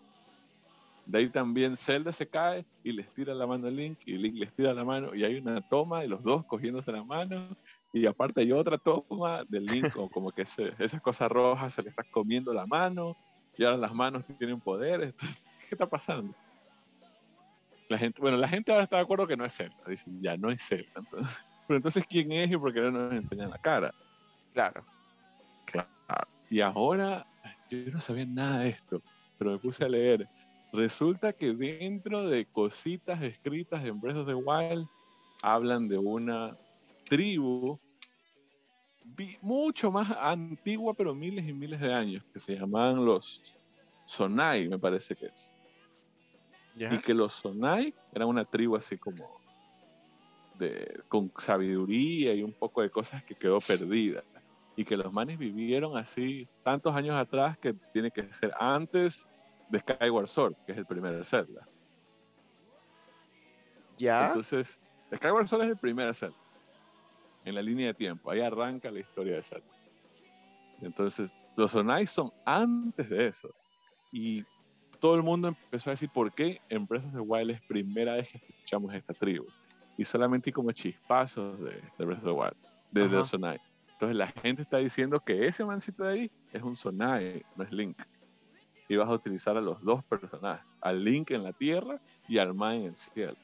[1.06, 4.36] De ahí también Zelda se cae y les tira la mano a Link, y Link
[4.36, 7.56] les tira la mano, y hay una toma de los dos cogiéndose la mano,
[7.92, 12.02] y aparte hay otra toma de Link, como, que esas cosas rojas se le está
[12.02, 13.16] comiendo la mano,
[13.56, 15.14] y ahora las manos tienen poderes.
[15.14, 16.34] ¿Qué está pasando?
[17.88, 19.76] La gente, bueno, la gente ahora está de acuerdo que no es Zelda.
[19.86, 20.90] Dicen, ya no es Zelda.
[20.96, 23.94] Entonces, pero entonces, ¿quién es y por qué no nos enseñan la cara?
[24.52, 24.84] Claro.
[25.64, 25.88] Claro.
[26.50, 27.26] Y ahora,
[27.70, 29.02] yo no sabía nada de esto,
[29.38, 30.28] pero me puse a leer.
[30.72, 34.86] Resulta que dentro de cositas escritas en Breath of the Wild,
[35.42, 36.56] hablan de una
[37.04, 37.78] tribu
[39.40, 43.42] mucho más antigua, pero miles y miles de años, que se llamaban los
[44.06, 45.50] Sonai, me parece que es.
[46.76, 49.40] Y que los Sonai eran una tribu así como
[50.58, 54.22] de, con sabiduría y un poco de cosas que quedó perdida.
[54.78, 59.26] y que los manes vivieron así tantos años atrás que tiene que ser antes
[59.68, 61.66] de Skyward Sword, que es el primer Zelda.
[63.96, 64.26] ¿Ya?
[64.26, 64.78] Entonces,
[65.14, 66.36] Skyward Sword es el primer Zelda
[67.44, 68.30] en la línea de tiempo.
[68.30, 69.66] Ahí arranca la historia de Zelda.
[70.82, 73.48] Entonces, los Onai son antes de eso.
[74.12, 74.44] Y
[75.00, 78.38] todo el mundo empezó a decir por qué Empresas de Wild es primera vez que
[78.38, 79.46] escuchamos esta tribu.
[79.96, 82.56] Y solamente como chispazos de, de Breath of the Wild,
[82.90, 83.16] de, de Ajá.
[83.16, 83.60] los Sonai.
[83.92, 87.72] Entonces la gente está diciendo que ese mancito de ahí es un Sonai, no es
[87.72, 87.96] Link.
[88.88, 92.54] Y vas a utilizar a los dos personajes, al Link en la tierra y al
[92.54, 93.36] man en el cielo.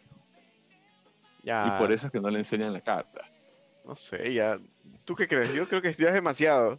[1.42, 1.66] Ya.
[1.66, 3.22] Y por eso es que no le enseñan la carta.
[3.84, 4.58] No sé, ya.
[5.04, 5.52] ¿Tú qué crees?
[5.52, 6.78] Yo creo que ya es demasiado.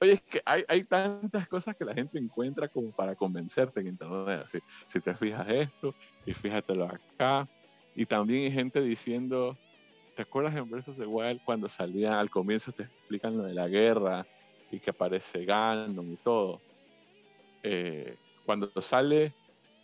[0.00, 3.86] Oye, es que hay, hay tantas cosas que la gente encuentra como para convencerte en
[3.86, 4.42] internet.
[4.44, 5.94] Así, si te fijas esto,
[6.26, 7.48] y fíjatelo acá.
[7.94, 9.56] Y también hay gente diciendo,
[10.16, 13.54] ¿te acuerdas en Breath of the Wild cuando salía al comienzo te explican lo de
[13.54, 14.26] la guerra
[14.70, 16.60] y que aparece Ganon y todo?
[17.62, 19.32] Eh, cuando sale,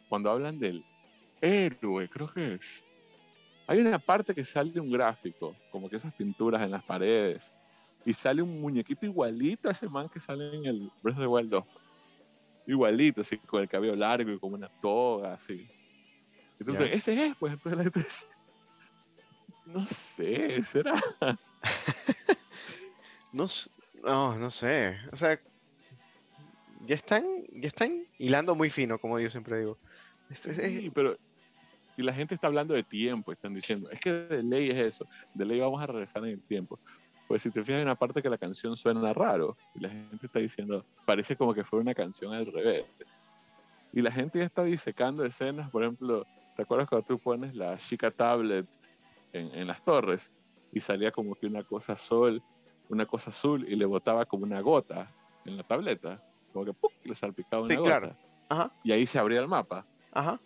[0.08, 0.84] cuando hablan del
[1.40, 2.84] héroe, creo que es.
[3.66, 7.52] Hay una parte que sale un gráfico, como que esas pinturas en las paredes,
[8.04, 11.26] y sale un muñequito igualito a ese man que sale en el Breath of the
[11.26, 11.64] Wild 2.
[12.66, 15.66] Igualito, así, con el cabello largo y como una toga, así.
[16.58, 18.26] Entonces, ese es, pues, entonces la gente dice,
[19.66, 20.94] no sé, ¿será?
[23.30, 23.46] No,
[24.02, 24.96] no, no sé.
[25.12, 25.38] O sea,
[26.86, 29.78] ya están, ya están hilando muy fino, como yo siempre digo.
[30.34, 31.16] Sí, pero...
[31.96, 35.08] Y la gente está hablando de tiempo, están diciendo, es que de ley es eso,
[35.34, 36.78] de ley vamos a regresar en el tiempo.
[37.26, 40.26] Pues si te fijas, hay una parte que la canción suena raro, y la gente
[40.26, 42.86] está diciendo, parece como que fue una canción al revés.
[43.92, 46.24] Y la gente ya está disecando escenas, por ejemplo,
[46.54, 48.68] ¿te acuerdas cuando tú pones la chica tablet
[49.32, 50.30] en, en las torres
[50.72, 52.40] y salía como que una cosa sol,
[52.88, 55.12] una cosa azul y le botaba como una gota
[55.44, 56.22] en la tableta?
[56.53, 56.90] Como que ¡pum!
[57.05, 58.01] le salpicaba una Sí, gota.
[58.01, 58.16] claro.
[58.49, 60.40] Ajá, Y ahí se abría el mapa ajá.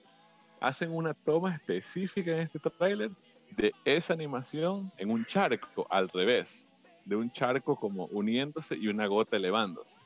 [0.60, 3.10] hacen una toma específica en este tráiler
[3.56, 6.68] de esa animación en un charco al revés,
[7.04, 9.96] de un charco como uniéndose y una gota elevándose.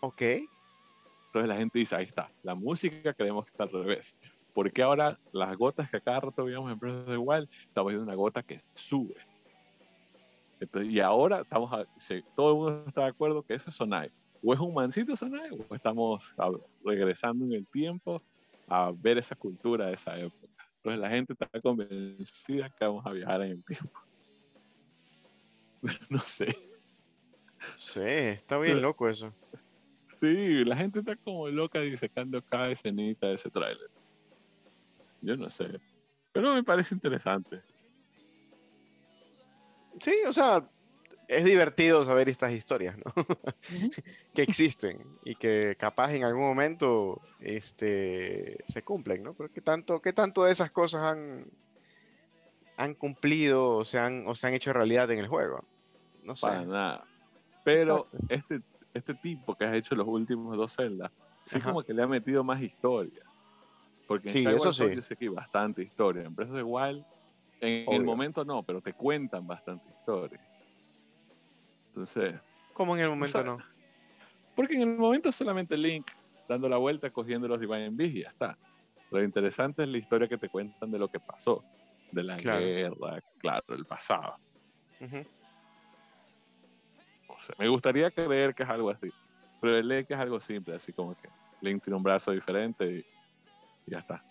[0.00, 0.22] Ok.
[0.22, 4.16] Entonces la gente dice, ahí está, la música creemos que está al revés.
[4.54, 7.90] Porque ahora las gotas que a cada rato veíamos en Breath of the Wild, estamos
[7.92, 9.14] viendo una gota que sube.
[10.60, 13.76] Entonces, y ahora estamos a- se- todo el mundo está de acuerdo que eso es
[13.76, 14.10] Sonai.
[14.48, 16.50] O es un mancito Sonai, o estamos a-
[16.84, 18.22] regresando en el tiempo
[18.68, 20.46] a ver esa cultura de esa época.
[20.76, 23.90] Entonces la gente está convencida que vamos a viajar en el tiempo.
[26.10, 26.46] no sé.
[27.76, 29.32] Sí, está bien loco eso.
[30.20, 33.88] Sí, la gente está como loca disecando cada escenita de ese tráiler.
[35.22, 35.80] Yo no sé.
[36.32, 37.62] Pero me parece interesante.
[40.00, 40.70] Sí, o sea,
[41.28, 43.12] es divertido saber estas historias, ¿no?
[44.34, 49.34] que existen y que capaz en algún momento este, se cumplen, ¿no?
[49.34, 51.46] Pero ¿qué tanto, qué tanto de esas cosas han,
[52.76, 55.64] han cumplido o se han, o se han hecho realidad en el juego?
[56.22, 56.46] No sé.
[56.46, 57.04] Para nada.
[57.64, 58.60] Pero este,
[58.94, 61.10] este tipo que has hecho los últimos dos celdas,
[61.44, 61.68] sí Ajá.
[61.70, 63.22] como que le ha metido más historia.
[64.06, 64.94] Porque en Sí, Skyward eso sí.
[64.94, 66.22] yo sé que hay bastante historia.
[66.22, 67.04] En Breath of the Wild,
[67.60, 68.04] en, en el Obvio.
[68.04, 70.38] momento no, pero te cuentan bastante historia.
[71.96, 72.38] Entonces,
[72.74, 73.58] Como en el momento sea, no.
[74.54, 76.06] Porque en el momento solamente Link
[76.46, 78.58] dando la vuelta, cogiendo los Divine Beasts y ya está.
[79.10, 81.64] Lo interesante es la historia que te cuentan de lo que pasó,
[82.12, 82.60] de la Claro.
[82.60, 84.36] guerra, claro, el pasado.
[85.00, 85.24] Ujú.
[87.28, 89.10] O sea, me gustaría creer que es algo así,
[89.58, 91.30] pero el que es algo simple, así como que
[91.62, 94.22] Link tiene un brazo diferente y, y ya está.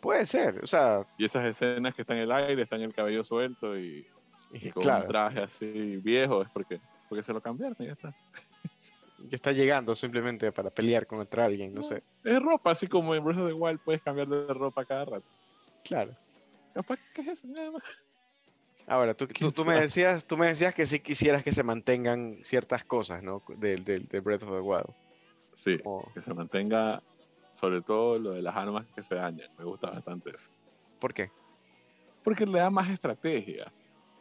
[0.00, 3.24] Puede ser, o sea, Y esas escenas que están en el aire, están el cabello
[3.24, 4.06] suelto y,
[4.52, 7.92] y con un claro, traje así viejo, es porque, porque se lo cambiaron y ya
[7.92, 8.14] está.
[9.28, 12.02] que está llegando simplemente para pelear contra alguien, no sé.
[12.24, 15.26] Es ropa, así como en Breath of the Wild puedes cambiar de ropa cada rato.
[15.84, 16.16] Claro.
[17.14, 17.82] Que es eso, nada más.
[18.86, 21.62] Ahora, tú, tú, ¿Quién tú me decías, tú me decías que sí quisieras que se
[21.62, 23.42] mantengan ciertas cosas, ¿no?
[23.58, 24.92] Del de Breath of the Wild.
[25.54, 25.78] Sí,
[26.14, 27.02] que se mantenga,
[27.54, 29.48] sobre todo lo de las armas que se dañan.
[29.58, 30.50] Me gusta bastante eso.
[30.98, 31.30] ¿Por qué?
[32.24, 33.72] Porque le da más estrategia.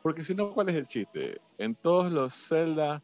[0.02, 1.39] Porque si no, ¿cuál es el chiste?
[1.58, 3.04] En todos los Zelda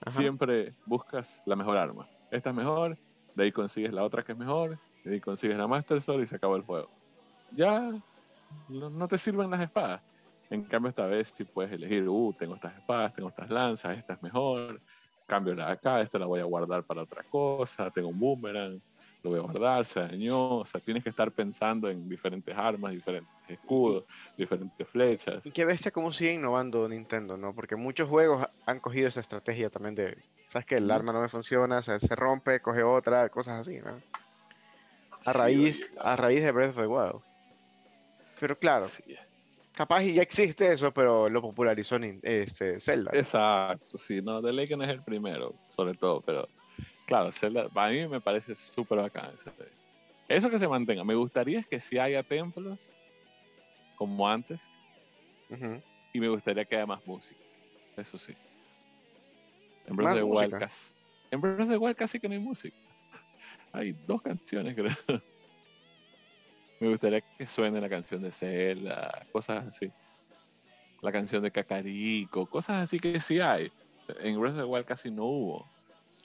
[0.00, 0.20] Ajá.
[0.20, 2.08] siempre buscas la mejor arma.
[2.30, 2.96] Esta es mejor,
[3.34, 6.26] de ahí consigues la otra que es mejor, de ahí consigues la Master Sword y
[6.26, 6.90] se acabó el juego.
[7.50, 7.90] Ya
[8.68, 10.02] no, no te sirven las espadas.
[10.50, 14.14] En cambio, esta vez sí puedes elegir, uh, tengo estas espadas, tengo estas lanzas, esta
[14.14, 14.80] es mejor,
[15.26, 18.80] cambio la de acá, esta la voy a guardar para otra cosa, tengo un boomerang,
[19.22, 22.92] lo voy a guardar, se dañó, o sea, tienes que estar pensando en diferentes armas,
[22.92, 24.04] diferentes escudos,
[24.36, 25.44] diferentes flechas.
[25.44, 27.52] Y qué bestia cómo sigue innovando Nintendo, ¿no?
[27.52, 31.28] Porque muchos juegos han cogido esa estrategia también de, sabes que el arma no me
[31.28, 34.00] funciona, se, se rompe, coge otra, cosas así, ¿no?
[35.24, 37.20] A raíz, a raíz de Breath of the Wild.
[38.38, 39.02] Pero claro, sí.
[39.72, 43.10] capaz y ya existe eso, pero lo popularizó este, Zelda.
[43.12, 46.48] Exacto, sí, no, The Legend es el primero, sobre todo, pero
[47.08, 49.32] claro, Zelda, a mí me parece súper bacán.
[50.28, 51.02] Eso que se mantenga.
[51.04, 52.86] Me gustaría es que sí haya templos,
[53.96, 54.60] como antes,
[56.12, 57.40] y me gustaría que haya más música.
[57.96, 58.36] Eso sí.
[59.86, 60.58] En Breath of the Wild música.
[60.58, 60.94] casi.
[61.30, 62.76] En Breath the Wild casi que no hay música.
[63.72, 64.90] Hay dos canciones, creo.
[66.80, 69.90] Me gustaría que suene la canción de Zelda, cosas así.
[71.00, 73.72] La canción de Cacarico, cosas así que sí hay.
[74.20, 75.77] En Breath of the Wild casi no hubo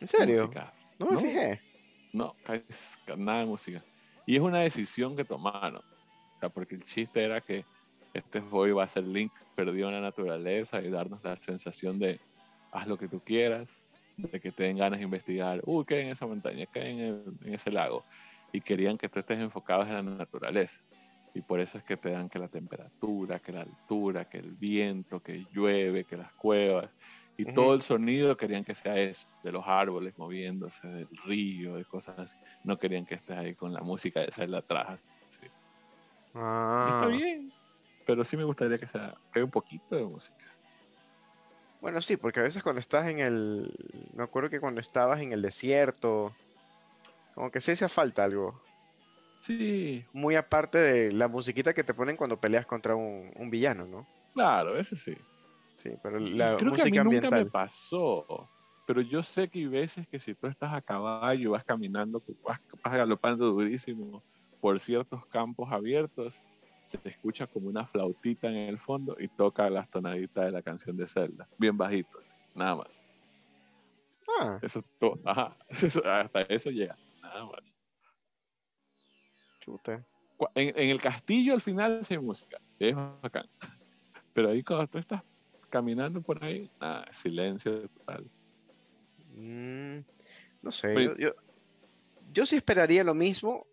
[0.04, 0.44] ¿En serio?
[0.44, 0.74] música.
[1.00, 1.62] No me fijé.
[2.12, 2.36] No,
[3.18, 3.84] nada de música.
[4.26, 5.78] Y es una decisión que tomaron.
[5.82, 7.64] O sea, porque el chiste era que
[8.14, 12.20] este juego iba a ser Link perdido en la naturaleza y darnos la sensación de
[12.72, 13.88] haz lo que tú quieras,
[14.18, 16.66] de que te den ganas de investigar, uy, ¿qué hay en esa montaña?
[16.72, 18.06] ¿Qué hay en, el- en ese lago?
[18.52, 20.82] Y querían que tú estés enfocado en la naturaleza.
[21.34, 24.56] Y por eso es que te dan que la temperatura, que la altura, que el
[24.56, 26.92] viento, que llueve, que las cuevas.
[27.36, 31.86] Y todo el sonido querían que sea eso, de los árboles moviéndose, del río, de
[31.86, 32.36] cosas así.
[32.64, 35.04] No querían que estés ahí con la música de Zelda atrás.
[35.28, 35.48] así.
[36.36, 36.92] Ah.
[36.94, 37.52] Está bien,
[38.06, 40.36] pero sí me gustaría que sea que haya un poquito de música.
[41.82, 43.74] Bueno, sí, porque a veces cuando estás en el...
[44.14, 46.34] Me acuerdo que cuando estabas en el desierto,
[47.36, 48.62] como que sí hacía falta algo.
[49.42, 53.86] Sí, Muy aparte de la musiquita que te ponen cuando peleas contra un, un villano,
[53.86, 54.08] ¿no?
[54.34, 55.16] claro, eso sí.
[55.76, 58.50] Sí, pero la creo que a mí música nunca me pasó.
[58.86, 62.60] Pero yo sé que hay veces que si tú estás a caballo vas caminando, vas,
[62.84, 64.24] vas galopando durísimo
[64.60, 66.42] por ciertos campos abiertos,
[66.84, 70.62] se te escucha como una flautita en el fondo y toca las tonaditas de la
[70.62, 73.02] canción de Zelda, bien bajito, así, nada más.
[74.40, 75.20] Ah, Eso es todo.
[75.26, 77.82] Ajá, eso- hasta eso llega, nada más.
[79.62, 80.06] chuta.
[80.56, 83.46] En, en el castillo al final hay música, es bacán.
[84.34, 85.24] Pero ahí cuando tú estás
[85.74, 88.30] caminando por ahí, nada, silencio total.
[89.36, 90.02] Mm,
[90.62, 91.06] no sé, Oye.
[91.06, 91.32] yo, yo,
[92.32, 93.66] yo sí esperaría lo mismo.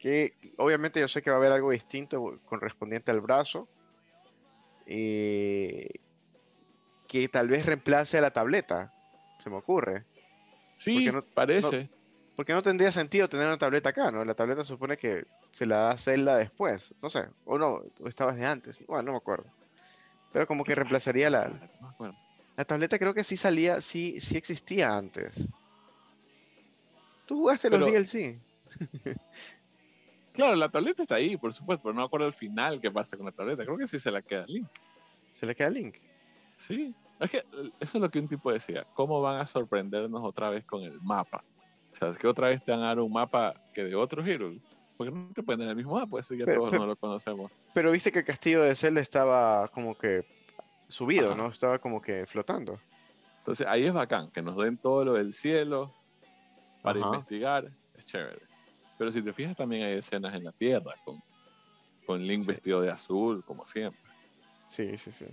[0.00, 3.68] Que obviamente yo sé que va a haber algo distinto correspondiente al brazo.
[4.86, 5.88] eh,
[7.06, 8.92] que tal vez reemplace a la tableta.
[9.38, 10.04] Se me ocurre.
[10.76, 11.88] Sí, Porque no- parece.
[12.34, 14.24] Porque no tendría sentido tener una tableta acá, ¿no?
[14.24, 16.92] La tableta supone que se la da Zelda después.
[17.00, 17.26] No sé.
[17.44, 18.84] O no, o estaba desde antes.
[18.88, 19.44] Bueno, no me acuerdo.
[20.32, 21.50] Pero como que reemplazaría la.
[22.56, 25.48] La tableta creo que sí salía, sí, sí existía antes.
[27.26, 28.38] ¿Tú jugaste los Pero- DLC?
[30.32, 33.18] Claro, la tableta está ahí, por supuesto, pero no me acuerdo el final qué pasa
[33.18, 33.64] con la tableta.
[33.64, 34.66] Creo que sí se la queda Link.
[35.34, 35.96] ¿Se le queda Link?
[36.56, 36.94] Sí.
[37.20, 38.86] Es que eh, eso es lo que un tipo decía.
[38.94, 41.44] ¿Cómo van a sorprendernos otra vez con el mapa?
[41.90, 44.24] O sea, es que otra vez te van a dar un mapa que de otro
[44.24, 44.54] Hero.
[45.04, 46.96] Porque no te pueden dar el mismo mapa, ese ya Pero- todos pero- no lo
[46.96, 47.50] conocemos.
[47.74, 50.24] Pero viste que el castillo de Zelda estaba como que
[50.88, 51.42] subido, Ajá.
[51.42, 51.48] ¿no?
[51.48, 52.78] Estaba como que flotando.
[53.38, 55.92] Entonces ahí es bacán, que nos den todo lo del cielo
[56.82, 57.08] para Ajá.
[57.16, 58.40] investigar, es chévere.
[58.98, 61.20] Pero si te fijas también hay escenas en la tierra, con,
[62.06, 62.52] con Link Sí.
[62.52, 64.00] vestido de azul, como siempre.
[64.68, 65.26] Sí, sí, sí.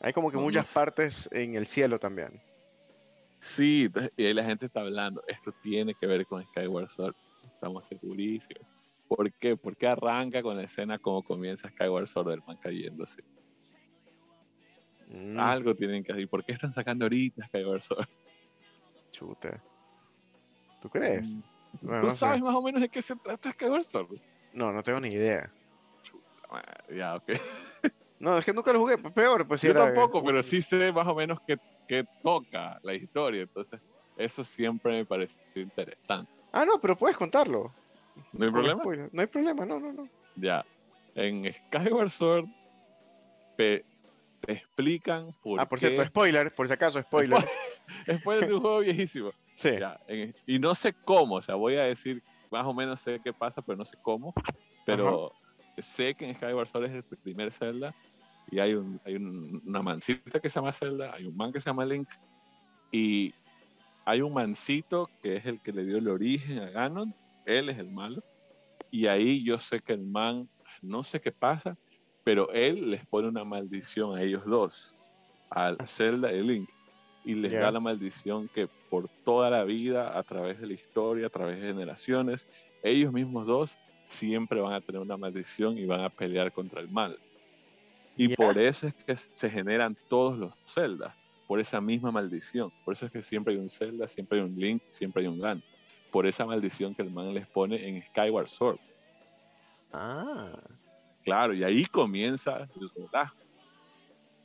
[0.00, 0.74] Hay como que No, no muchas sé.
[0.74, 2.40] partes en el cielo también.
[3.40, 7.14] Sí, y ahí la gente está hablando, esto tiene que ver con Skyward Sword,
[7.58, 8.66] estamos segurísimos.
[9.08, 9.56] ¿Por qué?
[9.56, 13.22] Porque arranca con la escena como comienza Skyward Sword del man cayéndose.
[15.08, 16.28] Mm, Algo tienen que hacer.
[16.28, 18.06] ¿Por qué están sacando ahorita Skyward Sword?
[19.10, 19.64] chuta.
[20.80, 21.34] ¿Tú crees?
[21.34, 21.40] Mm,
[21.80, 22.18] Bueno, ¿Tú no sé.
[22.18, 24.20] sabes más o menos de qué se trata Skyward Sword?
[24.52, 25.52] No, no tengo ni idea.
[26.50, 26.62] Ah,
[26.94, 27.24] Ya, ok.
[28.20, 30.92] No, es que nunca lo jugué, peor, pues sí Yo era- tampoco, pero sí sé
[30.92, 31.56] más o menos qué,
[31.86, 33.42] qué toca la historia.
[33.42, 33.80] Entonces,
[34.16, 36.32] eso siempre me pareció interesante.
[36.60, 37.72] Ah, no, pero puedes contarlo.
[38.32, 38.80] ¿No hay problema?
[38.82, 39.08] spoiler.
[39.12, 40.08] No hay problema, no, no, no.
[40.34, 40.64] Ya.
[41.14, 42.46] En Skyward Sword
[43.56, 43.84] te
[44.46, 45.86] explican por Ah, por qué...
[45.86, 47.38] cierto, spoiler, por si acaso, spoiler.
[48.18, 49.30] Spoiler de un juego viejísimo.
[49.54, 49.70] Sí.
[49.78, 53.20] Ya, en- y no sé cómo, o sea, voy a decir, más o menos sé
[53.22, 54.34] qué pasa, pero no sé cómo.
[54.84, 55.32] Pero
[55.76, 57.94] sé que en Skyward Sword es el primer Zelda
[58.50, 61.60] y hay, un, hay un- una mancita que se llama Zelda, hay un man que
[61.60, 62.08] se llama Link
[62.90, 63.32] y
[64.08, 67.76] hay un mancito que es el que le dio el origen a Ganon, él es
[67.76, 68.22] el malo.
[68.90, 70.48] Y ahí yo sé que el man,
[70.80, 71.76] no sé qué pasa,
[72.24, 74.94] pero él les pone una maldición a ellos dos,
[75.50, 76.70] a Zelda y Link.
[77.22, 81.26] Y les da la maldición que por toda la vida, a través de la historia,
[81.26, 82.48] a través de generaciones,
[82.82, 83.76] ellos mismos dos
[84.08, 87.18] siempre van a tener una maldición y van a pelear contra el mal.
[88.16, 91.14] Y por eso es que se generan todos los Zelda,
[91.48, 92.70] por esa misma maldición.
[92.84, 95.40] Por eso es que siempre hay un Zelda, siempre hay un Link, siempre hay un
[95.40, 95.64] Ganon.
[96.12, 98.78] Por esa maldición que el man les pone en Skyward Sword.
[99.90, 100.52] Ah.
[101.24, 103.34] Claro, y ahí comienza el relajo.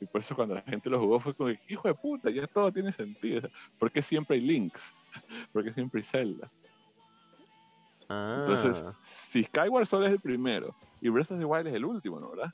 [0.00, 2.72] Y por eso cuando la gente lo jugó fue como, hijo de puta, ya todo
[2.72, 3.50] tiene sentido.
[3.78, 4.94] ¿Por qué siempre hay Links?
[5.52, 6.50] ¿Por qué siempre hay Zelda?
[8.08, 8.38] Ah.
[8.40, 12.18] Entonces, si Skyward Sword es el primero y Breath of the Wild es el último,
[12.18, 12.30] ¿no?
[12.30, 12.52] ¿Verdad?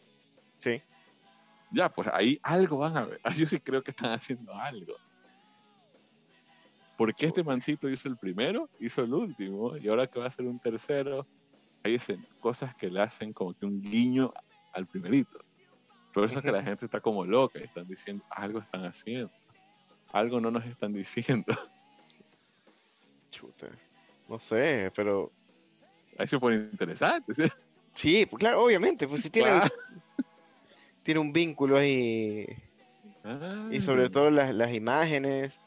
[0.58, 0.82] sí.
[1.72, 3.20] Ya, pues ahí algo van a ver.
[3.36, 4.94] Yo sí creo que están haciendo algo.
[6.96, 10.46] Porque este mancito hizo el primero, hizo el último, y ahora que va a ser
[10.46, 11.26] un tercero,
[11.82, 14.32] hay ese- cosas que le hacen como que un guiño
[14.74, 15.38] al primerito.
[16.12, 19.30] Por eso es que la gente está como loca y están diciendo, algo están haciendo.
[20.12, 21.46] Algo no nos están diciendo.
[23.30, 23.68] Chuta.
[24.28, 25.32] No sé, pero.
[26.18, 27.32] Ahí se pone interesante.
[27.32, 27.44] ¿sí?
[27.94, 29.06] Sí, pues claro, obviamente.
[29.08, 29.60] Pues si tiene.
[31.02, 32.46] Tiene un vínculo ahí.
[33.70, 35.60] Y Ah, sobre todo las, las imágenes.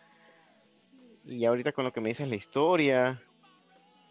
[1.25, 3.21] Y ahorita con lo que me dices la historia.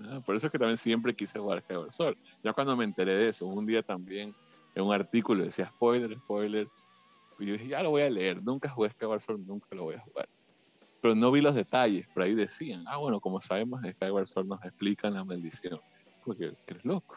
[0.01, 2.17] Ah, por eso es que también siempre quise jugar Skyward Sword.
[2.43, 4.35] Ya cuando me enteré de eso, un día también
[4.75, 6.69] en un artículo decía spoiler, spoiler.
[7.39, 8.43] Y yo dije, ya lo voy a leer.
[8.43, 10.29] Nunca jugué Skyward Sword, nunca lo voy a jugar.
[11.01, 14.63] Pero no vi los detalles, pero ahí decían, ah, bueno, como sabemos, Skyward Sword nos
[14.65, 15.81] explican la maldición.
[16.25, 17.17] Porque que eres loco.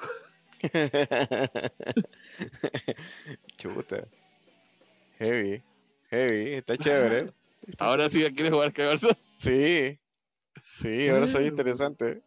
[3.58, 4.08] Chuta.
[5.20, 5.62] Heavy.
[6.10, 6.54] Heavy.
[6.54, 7.32] Está chévere.
[7.68, 9.18] Está Ahora sí quieres jugar Sword.
[9.40, 10.00] Sí.
[10.82, 12.22] Sí, ahora soy interesante.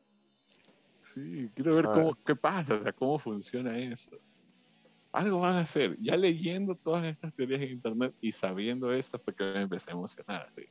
[1.14, 4.10] Sí, quiero ver cómo, qué pasa, o sea, cómo funciona eso.
[5.12, 5.96] Algo van a hacer.
[5.98, 9.94] Ya leyendo todas estas teorías en internet y sabiendo esto fue que me empecé a
[9.94, 10.50] emocionar.
[10.54, 10.66] sí.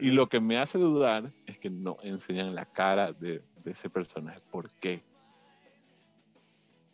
[0.00, 3.88] Y lo que me hace dudar es que no enseñan la cara de, de ese
[3.88, 4.40] personaje.
[4.50, 5.02] ¿Por qué?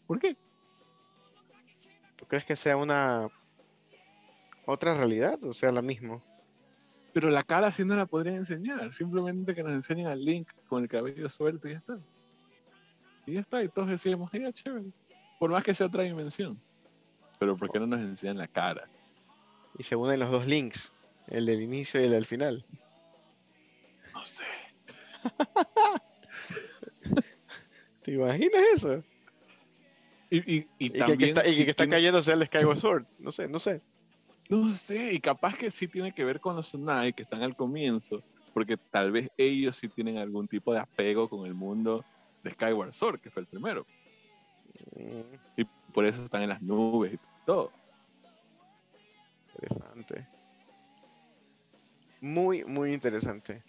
[0.06, 0.36] ¿Por qué?
[2.16, 3.28] ¿Tú crees que sea una
[4.66, 6.22] otra realidad o sea la misma?
[7.12, 8.92] Pero la cara sí no la podrían enseñar.
[8.92, 11.98] Simplemente que nos enseñen al Link con el cabello suelto y ya está.
[13.26, 13.62] Y ya está.
[13.62, 14.92] Y todos decíamos, ya, chévere.
[15.38, 16.60] Por más que sea otra dimensión.
[17.38, 18.88] Pero ¿por qué no nos enseñan la cara?
[19.78, 20.92] Y se unen los dos links,
[21.30, 22.64] el del inicio y el del final.
[24.14, 24.44] No sé.
[28.02, 29.02] ¿Te imaginas eso?
[30.30, 31.28] Y, y, y Y que, que también.
[31.38, 33.06] está, y que está tiene- cayendo sea el Skyward Sword.
[33.18, 33.80] No sé, no sé.
[34.50, 37.54] No sé, y capaz que sí tiene que ver con los Tsunai que están al
[37.54, 38.22] comienzo,
[38.54, 42.02] porque tal vez ellos sí tienen algún tipo de apego con el mundo
[42.42, 43.86] de Skyward Sword, que fue el primero,
[44.94, 47.72] Mm, y por eso están en las nubes y todo.
[49.54, 50.26] Interesante.
[52.20, 53.64] Muy, muy interesante.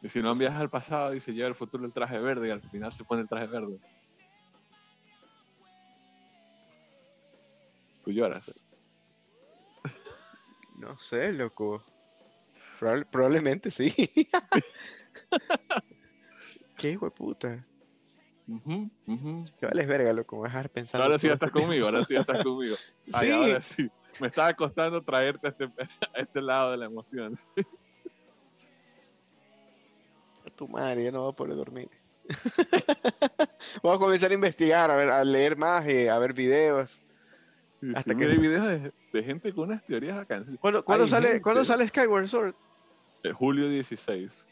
[0.00, 2.48] Y si no han viajado al pasado y se lleva el futuro el traje verde
[2.48, 3.78] y al final se pone el traje verde.
[8.02, 8.64] Tú lloras.
[10.74, 11.84] No sé, loco.
[12.80, 13.92] Probable- probablemente sí.
[16.76, 17.68] Qué hijo de puta.
[18.48, 19.44] Ujú, ujú.
[19.60, 20.36] Te vales verga, loco.
[20.36, 21.04] Me vas a dejar pensando.
[21.04, 22.74] Ahora sí ya estás conmigo, ahora sí ya estás conmigo.
[23.12, 23.30] Ay, Sí.
[23.32, 23.88] ahora sí.
[24.20, 27.34] Me estaba costando traerte a este, a este lado de la emoción.
[30.46, 31.88] A tu madre, ya no voy a poder dormir.
[33.82, 37.00] Voy a comenzar a investigar, a ver, a leer más, y a ver videos.
[37.80, 40.40] Sí, Hasta sí, que- hay videos de, de gente con unas teorías acá.
[40.60, 41.42] ¿Cuándo, sale, gente.
[41.42, 42.54] ¿Cuándo sale Skyward Sword?
[43.24, 44.46] Eh, julio 16.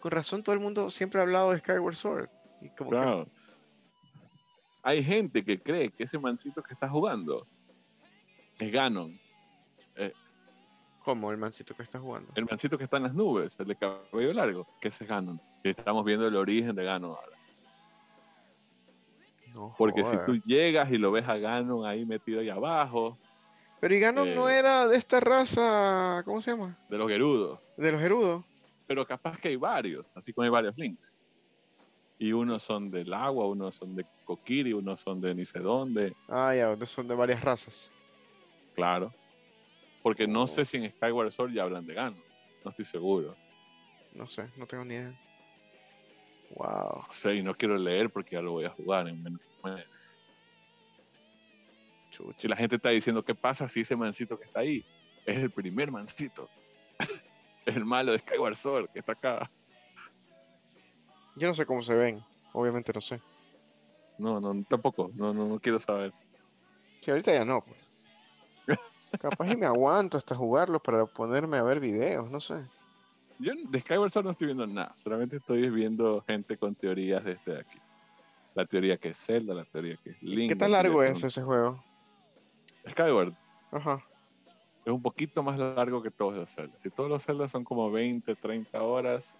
[0.00, 2.28] Con razón todo el mundo siempre ha hablado de Skyward Sword.
[2.60, 3.28] Y como que- Claro.
[4.82, 7.46] Hay gente que cree que ese mancito que está jugando
[8.62, 9.18] es Ganon.
[11.04, 12.30] ¿Cómo el mancito que está jugando?
[12.36, 15.40] El mancito que está en las nubes, el de cabello largo, que ese es Ganon.
[15.64, 17.36] Estamos viendo el origen de Ganon ahora.
[19.52, 23.18] No Porque si tú llegas y lo ves a Ganon ahí metido ahí abajo,
[23.80, 26.78] Pero y Ganon no Eh, era de esta raza, ¿cómo se llama?
[26.88, 27.58] de los Gerudos.
[27.76, 28.44] De los Gerudos.
[28.86, 31.16] Pero capaz que hay varios, así como hay varios links.
[32.18, 36.14] Y unos son del agua, unos son de Kokiri, unos son de ni sé dónde.
[36.28, 37.90] Ah, ya, son de varias razas.
[38.74, 39.12] Claro.
[40.02, 40.46] Porque no Oh.
[40.46, 42.22] sé si en Skyward Sword ya hablan de Ganon.
[42.64, 43.36] No estoy seguro.
[44.14, 45.18] No sé, no tengo ni idea.
[46.54, 47.04] Wow.
[47.06, 49.46] No sé, y no quiero leer porque ya lo voy a jugar en menos de
[49.70, 49.86] un mes.
[52.36, 54.84] Si la gente está diciendo, ¿qué pasa si ese mancito que está ahí
[55.24, 56.48] es el primer mancito?
[57.66, 59.50] el malo de Skyward Sword que está acá.
[61.36, 62.22] Yo no sé cómo se ven.
[62.52, 63.20] Obviamente no sé.
[64.18, 65.10] No, no, tampoco.
[65.14, 66.12] No, no, no quiero saber.
[67.00, 67.91] Sí, ahorita ya no, pues.
[69.20, 72.64] Capaz y me aguanto hasta jugarlo para ponerme a ver videos, no sé.
[73.38, 74.94] Yo de Skyward Sword no estoy viendo nada.
[74.96, 77.78] Solamente estoy viendo gente con teorías desde aquí.
[78.54, 80.52] la teoría que es Zelda, la teoría que es Link.
[80.52, 81.82] ¿Qué tan largo es ese juego?
[82.88, 83.32] Skyward
[83.70, 84.04] Ajá.
[84.84, 86.76] es un poquito más largo que todos los Zelda.
[86.82, 89.38] Si todos los Zelda son como 20, 30 horas,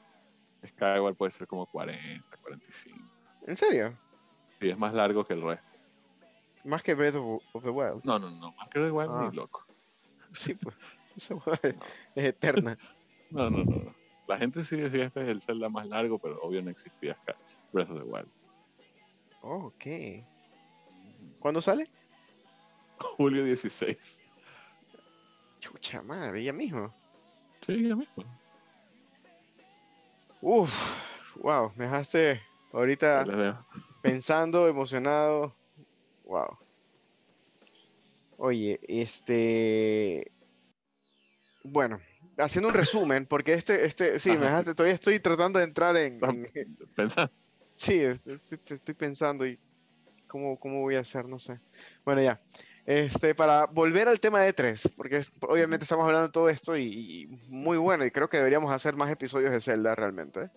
[0.66, 2.98] Skyward puede ser como 40, 45.
[3.46, 3.98] ¿En serio?
[4.60, 5.71] Sí, es más largo que el resto.
[6.64, 8.04] Más que Breath of, of the Wild.
[8.04, 9.28] No, no, no, más que el igual Ah.
[9.30, 9.64] ni loco.
[10.32, 10.76] Sí, pues.
[11.16, 11.74] Esa es,
[12.14, 12.78] es eterna.
[13.30, 13.94] No, no, no, no.
[14.28, 17.34] La gente sí decía este es el Zelda más largo, pero obvio no existía Sky-
[17.72, 18.28] Breath of the Wild.
[19.42, 20.24] Oh, ok.
[21.40, 21.86] ¿Cuándo sale?
[23.16, 24.20] Julio 16.
[25.58, 26.94] Chucha madre, ya mismo.
[27.60, 28.24] Sí, ya mismo.
[30.40, 32.40] Uf, wow, me dejaste
[32.72, 33.64] ahorita
[34.02, 35.54] pensando, emocionado.
[36.32, 36.56] Wow.
[38.38, 40.32] Oye, este.
[41.62, 42.00] Bueno,
[42.38, 46.18] haciendo un resumen, porque este, este, sí, me dejaste, todavía estoy tratando de entrar en.
[46.54, 47.30] en- Pensá.
[47.76, 49.58] sí, estoy, estoy- estoy pensando y
[50.26, 51.60] cómo, cómo voy a hacer, no sé.
[52.06, 52.40] Bueno, ya.
[52.86, 56.76] Este, para volver al tema de tres, porque es- obviamente estamos hablando de todo esto
[56.78, 60.48] y, y muy bueno, y creo que deberíamos hacer más episodios de Zelda realmente.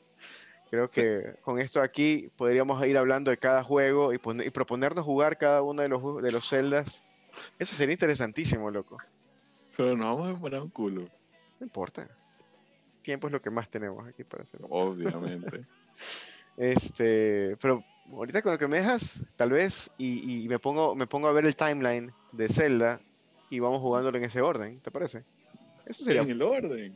[0.69, 1.01] Creo Sí.
[1.01, 5.37] que con esto aquí podríamos ir hablando de cada juego y, pone- y proponernos jugar
[5.37, 7.03] cada uno de los, de los Zeldas.
[7.59, 8.97] Eso sería interesantísimo, loco.
[9.75, 11.01] Pero nos vamos a demorar un culo.
[11.59, 12.07] No importa.
[13.01, 14.67] Tiempo es lo que más tenemos aquí para hacerlo.
[14.69, 15.65] Obviamente.
[16.57, 21.05] Este, pero ahorita con lo que me dejas, tal vez, y, y me pongo, me
[21.07, 23.01] pongo a ver el timeline de Zelda
[23.49, 25.25] y vamos jugándolo en ese orden, ¿te parece?
[25.85, 26.95] Eso sería, en el orden.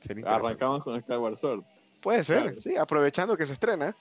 [0.00, 0.24] sería.
[0.26, 1.64] Arrancamos con Skyward Sword.
[2.04, 2.60] Puede ser, claro.
[2.60, 3.96] sí, aprovechando que se estrena.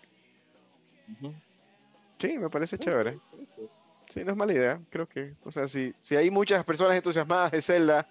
[2.17, 3.11] Sí, me parece Puede chévere.
[3.55, 3.69] ser.
[4.09, 7.53] Sí, no es mala idea, creo que, o sea, si, si hay muchas personas entusiasmadas
[7.53, 8.09] de Zelda,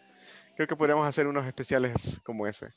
[0.56, 1.92] creo que podríamos hacer unos especiales
[2.24, 2.72] como ese.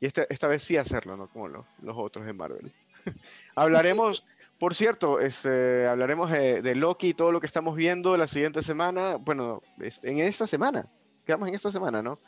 [0.00, 2.72] Y este, esta vez sí hacerlo, no como los, los otros de Marvel.
[3.56, 4.24] hablaremos,
[4.60, 8.62] por cierto, este, hablaremos de, de Loki y todo lo que estamos viendo la siguiente
[8.62, 9.60] semana, bueno,
[10.04, 10.86] en esta semana,
[11.26, 12.20] quedamos en esta semana, ¿no?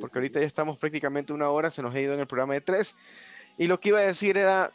[0.00, 2.62] Porque ahorita ya estamos prácticamente una hora, se nos ha ido en el programa de
[2.62, 2.96] tres.
[3.58, 4.72] Y lo que iba a decir era,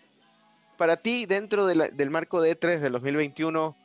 [0.78, 3.76] para ti, dentro de la- del marco de E3 del 2021,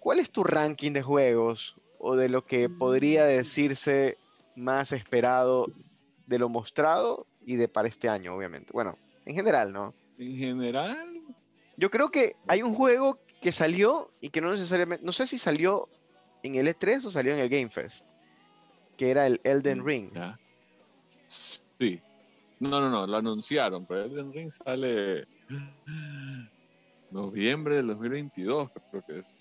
[0.00, 4.16] ¿cuál es tu ranking de juegos o de lo que podría decirse
[4.54, 5.66] más esperado
[6.26, 8.72] de lo mostrado y de para este año, obviamente?
[8.72, 9.94] Bueno, en general, ¿no?
[10.18, 11.20] En general,
[11.78, 15.36] Yo creo que hay un juego que salió y que no necesariamente, no sé si
[15.36, 15.90] salió
[16.42, 18.06] en el E3 o salió en el Game Fest,
[18.96, 20.10] que era el Elden Ring.
[20.14, 20.38] ya.
[21.28, 22.00] Sí.
[22.58, 25.26] No, no, no, lo anunciaron, pero Elden Ring sale
[27.10, 29.34] noviembre del 2022, creo que es.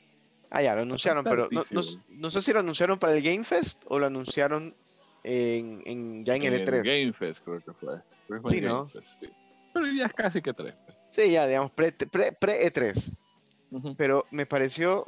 [0.49, 2.03] Ah, ya, lo anunciaron, pero no, no- hartísimo.
[2.09, 4.75] no sé si lo anunciaron para el Game Fest o lo anunciaron
[5.23, 6.83] en, en- ya en, el E3.
[6.83, 7.95] Game Fest creo que fue.
[8.27, 8.87] Creo que fue Sí, ¿no?
[8.87, 9.29] Fest, sí.
[9.73, 10.75] Pero ya es casi que tres.
[10.85, 10.97] pues.
[11.11, 13.17] Sí, ya, digamos, pre, pre, pre E3.
[13.71, 13.95] Ujú.
[13.95, 15.07] Pero me pareció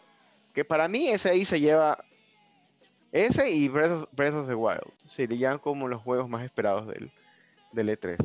[0.53, 2.03] que para mí ese ahí se lleva.
[3.12, 4.82] Ese y Breath of, Breath of the Wild.
[5.05, 7.10] Se le llaman como los juegos más esperados del,
[7.72, 8.18] del E3.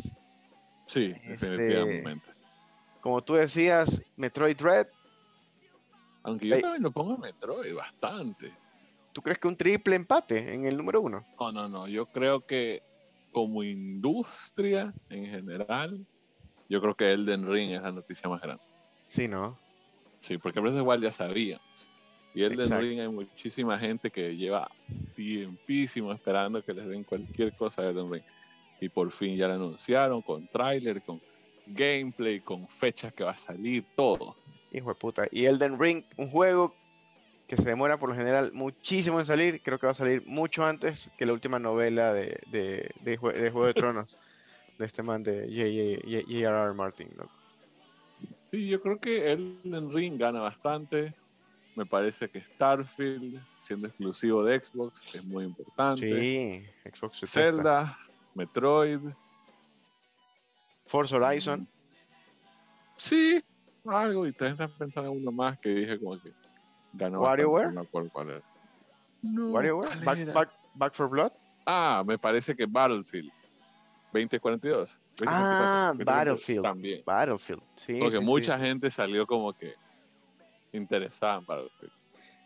[0.87, 2.31] Sí, Este- definitivamente.
[3.01, 4.87] Como tú decías, Metroid Dread.
[6.23, 8.53] Aunque yo también lo pongo en Metroid bastante.
[9.13, 11.25] ¿Tú crees que un triple empate en el número uno?
[11.39, 11.89] No, no, no.
[11.89, 12.81] Yo creo que
[13.33, 16.07] como industria en general,
[16.69, 18.63] yo creo que Elden Ring es la noticia más grande.
[19.07, 19.59] Sí, ¿no?
[20.21, 21.91] Sí, porque of the Wild ya sabíamos.
[22.35, 22.83] Y Elden Exacto.
[22.85, 24.71] Ring hay muchísima gente que lleva
[25.15, 28.25] tiempísimo esperando que les den cualquier cosa de Elden Ring.
[28.83, 31.21] Y por fin ya lo anunciaron con tráiler, con
[31.67, 34.35] gameplay, con fechas que va a salir, todo.
[34.73, 35.29] Hijo de puta.
[35.31, 36.75] Y Elden Ring, un juego
[37.47, 39.63] que se demora por lo general muchísimo en salir.
[39.63, 43.35] Creo que va a salir mucho antes que la última novela de, de, de Jue-
[43.35, 44.19] de Juego de Tronos.
[44.79, 46.75] de este man de J.R.R.
[46.75, 47.09] Martin.
[47.17, 47.31] loco.
[48.51, 51.15] Sí, yo creo que Elden Ring gana bastante.
[51.77, 56.01] Me parece que Starfield, siendo exclusivo de Xbox, es muy importante.
[56.21, 57.27] Sí, Xbox 360.
[57.29, 57.99] Zelda,
[58.35, 59.01] Metroid.
[60.87, 61.69] Forza Horizon.
[62.97, 63.43] Sí,
[63.87, 64.27] algo.
[64.27, 66.33] Y también están pensando en uno más que dije como que
[66.93, 67.21] ganó.
[67.21, 67.69] WarioWare.
[67.69, 68.43] No me acuerdo cuál era.
[69.23, 69.89] No, WarioWare.
[70.05, 70.35] ¿cuál Back?
[70.35, 71.33] Back- Back for Blood.
[71.67, 73.31] Ah, me parece que Battlefield.
[74.13, 75.01] 2042.
[75.17, 76.63] 2044, Ah, 2042, Battlefield.
[76.63, 77.03] También.
[77.07, 77.63] Battlefield.
[77.77, 78.63] Sí, Porque sí, sí, mucha sí.
[78.63, 79.75] gente salió como que
[80.73, 81.93] interesada en Battlefield.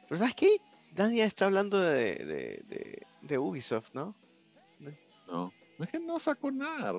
[0.08, 0.56] Pero ¿sabes qué?
[0.96, 4.14] Nadie está hablando de, de, de, de Ubisoft, ¿no?
[5.26, 6.92] No, es que no sacó nada.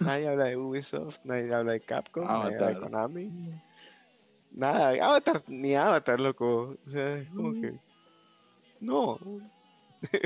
[0.00, 2.80] Nadie habla de Ubisoft, nadie habla de Capcom, nadie habla de.
[2.80, 3.32] Konami.
[4.50, 6.76] Nada, Avatar, ni Avatar, loco.
[6.84, 7.78] O sea, es como que.
[8.80, 9.18] No.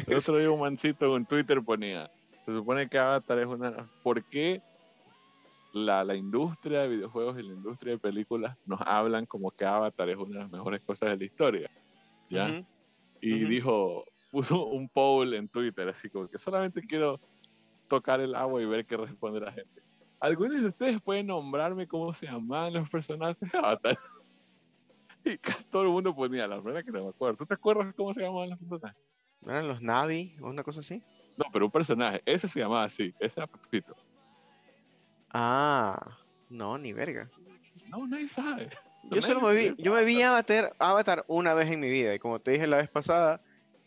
[0.07, 2.11] El otro día un mancito en Twitter ponía,
[2.45, 3.89] se supone que Avatar es una...
[4.03, 4.61] ¿Por qué
[5.73, 10.09] la, la industria de videojuegos y la industria de películas nos hablan como que Avatar
[10.09, 11.71] es una de las mejores cosas de la historia.
[12.31, 12.65] ¿Ya?
[13.21, 17.21] Y dijo, puso un poll en Twitter, así como que solamente quiero
[17.89, 19.83] tocar el agua y ver qué responde la gente.
[20.21, 23.99] ¿Algunos de ustedes pueden nombrarme cómo se llaman los personajes de Avatar?
[25.25, 27.37] Y casi todo el mundo ponía, la verdad que no me acuerdo.
[27.37, 28.99] ¿Tú te acuerdas cómo se llamaban los personajes?
[29.43, 31.03] ¿No eran los Navi o una cosa así?
[31.37, 33.95] No, pero un personaje, ese se llamaba así, ese era Pepito.
[35.33, 36.19] Ah,
[36.49, 37.31] no, ni verga.
[37.89, 38.69] No, nadie sabe.
[39.05, 40.21] Yo Nadie solo me vi, yo me vi.
[40.23, 43.41] Avatar, Avatar una vez en mi vida y como te dije la vez pasada,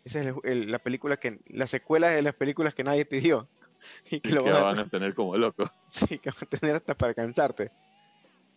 [0.03, 3.49] esa es el- el- la película que, la secuela de las películas que nadie pidió
[4.05, 5.69] y que Y lo que van a van hacer, a tener como locos.
[5.91, 7.71] sí, que van a tener hasta para cansarte.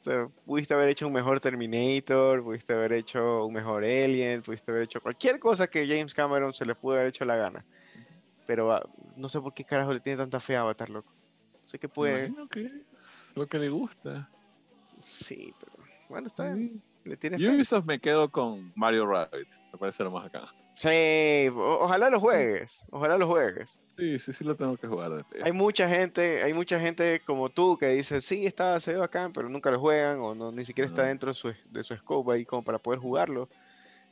[0.01, 4.71] O sea, pudiste haber hecho un mejor Terminator, pudiste haber hecho un mejor Alien, pudiste
[4.71, 7.67] haber hecho cualquier cosa que James Cameron se le pudo haber hecho la gana.
[8.47, 8.83] Pero ah,
[9.17, 11.13] no sé por qué carajo le tiene tanta fe a Avatar, loco.
[11.63, 12.73] Sé que puede, Imagino que es
[13.35, 14.31] lo que le gusta.
[15.01, 17.57] sí, pero bueno, está bien, le tiene Yo fe.
[17.57, 20.45] Ubisoft me quedo con Mario Rabbit, me parece lo más acá.
[20.77, 23.81] Sí, ojalá lo juegues, ojalá lo juegues.
[23.97, 25.25] Sí, sí, sí lo tengo que jugar.
[25.43, 29.33] Hay mucha gente, hay mucha gente como tú que dice, sí, está, se ve bacán,
[29.33, 32.33] pero nunca lo juegan o no, ni siquiera está dentro de su, de su scope
[32.33, 33.49] ahí como para poder jugarlo.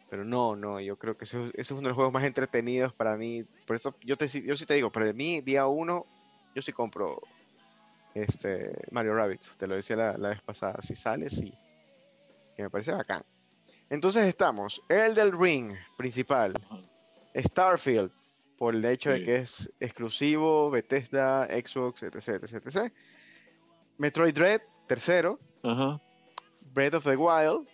[0.08, 2.92] Pero no, no, yo creo que ese, ese es uno de los juegos más entretenidos
[2.92, 3.44] para mí.
[3.66, 6.06] Por eso yo, te, yo sí te digo, para mí, día uno,
[6.54, 7.18] yo sí compro
[8.14, 9.40] este Mario Rabbit.
[9.56, 11.52] Te lo decía la, la vez pasada, si sale, sí.
[12.56, 13.24] Que me parece bacán.
[13.93, 16.55] Entonces estamos, el del Ring principal.
[17.36, 18.11] Starfield,
[18.57, 22.93] por el hecho de que es exclusivo, Bethesda, Xbox, etc, etc, etc.
[23.99, 25.38] Metroid Dread, tercero.
[25.62, 26.01] Ajá,
[26.72, 27.68] Breath of the Wild,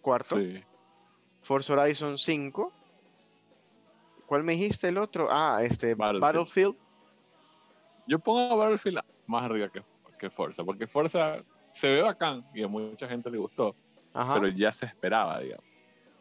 [0.00, 0.36] cuarto.
[0.36, 0.62] sí.
[1.42, 2.72] Forza Horizon 5.
[4.24, 5.28] ¿Cuál me dijiste el otro?
[5.30, 6.20] Ah, este, Battlefield.
[6.22, 6.76] Battlefield.
[8.06, 9.82] Yo pongo a Battlefield más arriba que,
[10.18, 11.36] que Forza, porque Forza
[11.70, 13.76] se ve bacán y a mucha gente le gustó,
[14.12, 14.34] Ajá.
[14.34, 15.64] pero ya se esperaba, digamos.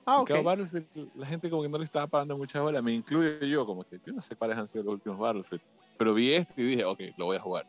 [0.05, 0.27] ah, En ok.
[0.27, 3.65] cambio, Battlefield, la gente como que no le estaba parando muchas bolas, me incluyo yo,
[3.65, 5.61] como que yo no sé cuáles han sido los últimos Battlefield,
[5.97, 7.67] pero vi este y dije, ok, lo voy a jugar.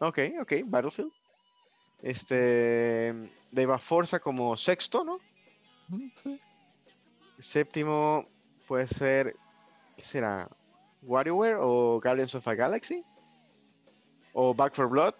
[0.00, 1.12] Ok, ok, Battlefield.
[2.02, 3.14] Este,
[3.50, 5.18] de Forza como sexto, ¿no?
[6.22, 6.40] Sí.
[7.38, 8.26] Séptimo
[8.66, 9.34] puede ser,
[9.96, 10.48] ¿qué será?
[11.02, 13.04] WarioWare o Guardians of the Galaxy?
[14.32, 15.14] ¿O Back for Blood?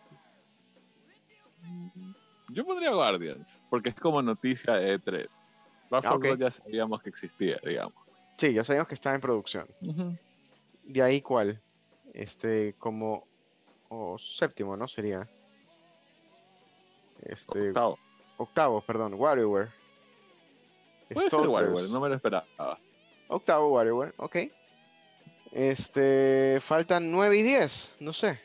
[2.51, 5.28] Yo pondría Guardians, porque es como noticia de E3.
[5.90, 6.20] Back Ah, 4 ok.
[6.22, 7.95] Blood ya sabíamos que existía, digamos.
[8.36, 9.66] Sí, ya sabemos que está en producción.
[10.82, 11.61] ¿De ahí cuál?
[12.12, 13.26] Este, como
[13.88, 14.88] o séptimo, ¿no?
[14.88, 15.26] Sería.
[17.22, 17.99] Este, Octavo.
[18.36, 19.68] octavo, perdón, WarioWare.
[21.09, 21.53] Puede ser Stalkers.
[21.53, 22.78] WarioWare, no me lo esperaba.
[23.28, 24.36] Octavo WarioWare, ok.
[25.53, 28.38] Este, faltan 9 y 10, no sé.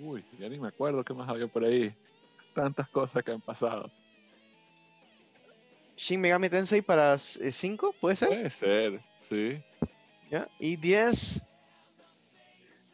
[0.00, 1.92] Uy, ya ni me acuerdo qué más había por ahí.
[2.54, 3.90] Tantas cosas que han pasado.
[5.96, 8.28] Shin Megami Tensei para 5, ¿puede ser?
[8.28, 9.62] Puede ser, sí.
[10.30, 10.48] ¿Ya?
[10.58, 11.44] Y 10.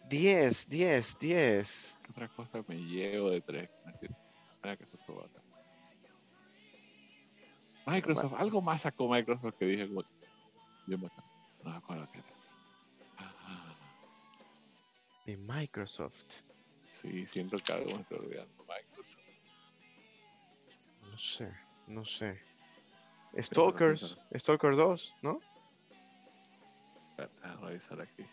[0.09, 1.99] 10, 10, 10.
[2.03, 3.69] ¿Qué otra cosa me llevo de tres?
[4.63, 5.41] Mira que eso estuvo acá.
[7.87, 9.89] Microsoft, algo más sacó Microsoft que dije
[10.87, 11.25] bien bacán.
[11.63, 12.29] No me acuerdo qué era.
[13.19, 13.77] Ah,
[15.25, 16.43] De Microsoft.
[16.93, 18.65] sí, siento que algo me estoy olvidando.
[18.65, 18.96] Microsoft.
[21.17, 21.51] No sé,
[21.87, 22.39] no sé.
[23.41, 25.41] Stalkers, Stalker 2, ¿no?
[27.17, 28.27] Déjame revisar aquí.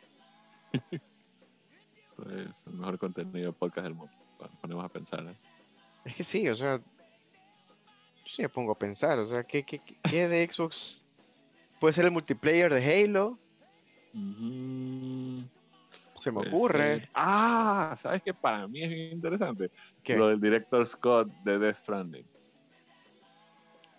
[0.92, 4.12] Esto es el mejor contenido de podcast del mundo.
[4.38, 5.26] Cuando ponemos a pensar.
[5.26, 5.34] ¿eh?
[6.04, 6.78] Es que sí, o sea.
[6.80, 6.84] Yo
[8.26, 11.06] sí me pongo a pensar, o sea, ¿qué, qué, qué- de Xbox?
[11.80, 13.40] Puede ser el multiplayer de Halo,
[16.22, 17.08] se me ocurre.
[17.14, 18.34] Ah, ¿sabes qué?
[18.34, 19.72] Para mí es bien interesante.
[20.04, 20.18] ¿Qué?
[20.18, 22.33] Lo del director Scott de Death Stranding.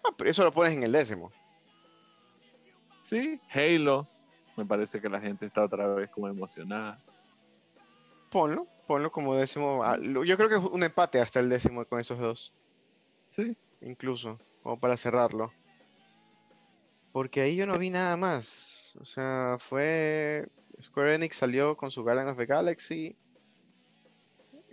[0.05, 1.30] Ah, pero eso lo pones en el décimo.
[3.02, 4.09] Sí, Halo.
[4.57, 7.02] Me parece que la gente está otra vez como emocionada.
[8.30, 9.82] Ponlo, ponlo como décimo.
[9.82, 12.55] ah, Yo creo que es un empate hasta el décimo con esos dos,
[13.28, 13.57] Sí.
[13.80, 15.52] incluso, como para cerrarlo.
[17.12, 18.96] Porque ahí yo no vi nada más.
[19.00, 20.48] O sea, fue.
[20.82, 23.16] Square Enix salió con su Guardian of the Galaxy.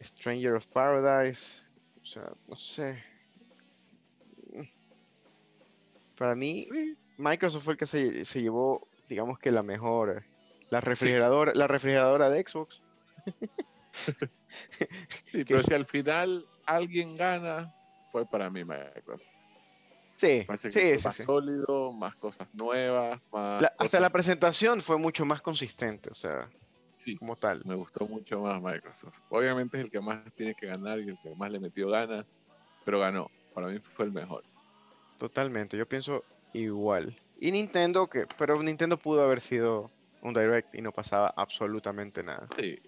[0.01, 1.63] Stranger of Paradise.
[2.01, 3.03] O sea, no sé.
[6.21, 6.95] Para mí, Sí.
[7.17, 10.23] Microsoft fue el que se, se llevó, digamos que la mejor.
[10.69, 12.79] La refrigeradora, la refrigeradora de Xbox.
[15.31, 17.73] Sí, pero si al final alguien gana,
[18.09, 19.31] fue para mí Microsoft.
[20.13, 24.81] Sí, Parece que sí, sí, más sólido, más cosas nuevas, más La- hasta la presentación
[24.81, 26.51] fue mucho más consistente, o sea,
[26.99, 27.63] sí, como tal.
[27.65, 29.17] Me gustó mucho más Microsoft.
[29.29, 32.27] Obviamente es el que más tiene que ganar y el que más le metió ganas,
[32.85, 33.27] pero ganó.
[33.55, 34.43] Para mí fue el mejor.
[35.21, 37.15] Totalmente, yo pienso igual.
[37.39, 39.91] Y Nintendo, que, pero Nintendo pudo haber sido
[40.23, 42.47] un direct y no pasaba absolutamente nada.
[42.57, 42.79] Sí.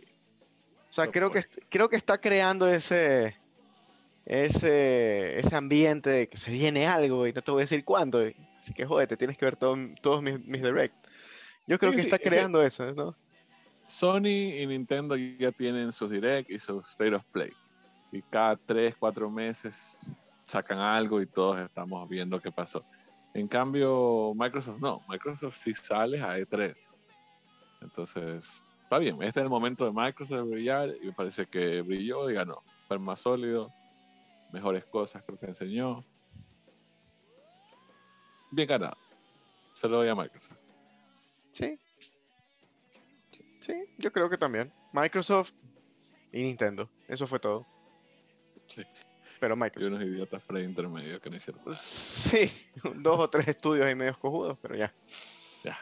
[0.90, 1.68] O sea, No creo que, puede.
[1.70, 3.36] creo que está creando ese,
[4.26, 8.20] ese, ese ambiente de que se viene algo y no te voy a decir cuándo.
[8.60, 10.96] Así que jódete, tienes que ver todo- todos mis, mis direct.
[11.68, 13.16] Yo creo Sí, que sí, está es creando eso, ¿no?
[13.86, 17.52] Sony y Nintendo ya tienen sus direct y sus State of Play.
[18.12, 20.16] Y cada 3, 4 meses
[20.46, 22.84] sacan algo y todos estamos viendo qué pasó.
[23.34, 25.02] En cambio, Microsoft no.
[25.08, 26.76] Microsoft sí sale a E3.
[27.82, 29.22] Entonces, está bien.
[29.24, 32.62] Este es el momento de Microsoft brillar y me parece que brilló y ganó.
[32.88, 33.72] Fue más sólido,
[34.52, 36.04] mejores cosas creo que enseñó.
[38.52, 38.98] Bien ganado.
[39.74, 40.60] Se lo doy a Microsoft.
[41.52, 41.80] Sí.
[43.64, 44.72] Sí, yo creo que también.
[44.92, 45.54] Microsoft
[46.32, 46.90] y Nintendo.
[47.08, 47.66] Eso fue todo.
[49.44, 49.92] Pero Y Microsoft.
[49.92, 51.76] unos idiotas Fred intermedios que no hicieron nada.
[51.76, 52.50] Sí,
[52.96, 54.94] dos o tres estudios ahí medios cojudos, pero ya.
[55.66, 55.78] Ya.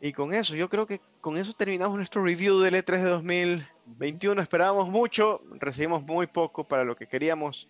[0.00, 4.40] Y con eso, yo creo que con eso terminamos nuestro review del E3 de 2021.
[4.40, 7.68] Esperábamos mucho, recibimos muy poco para lo que queríamos.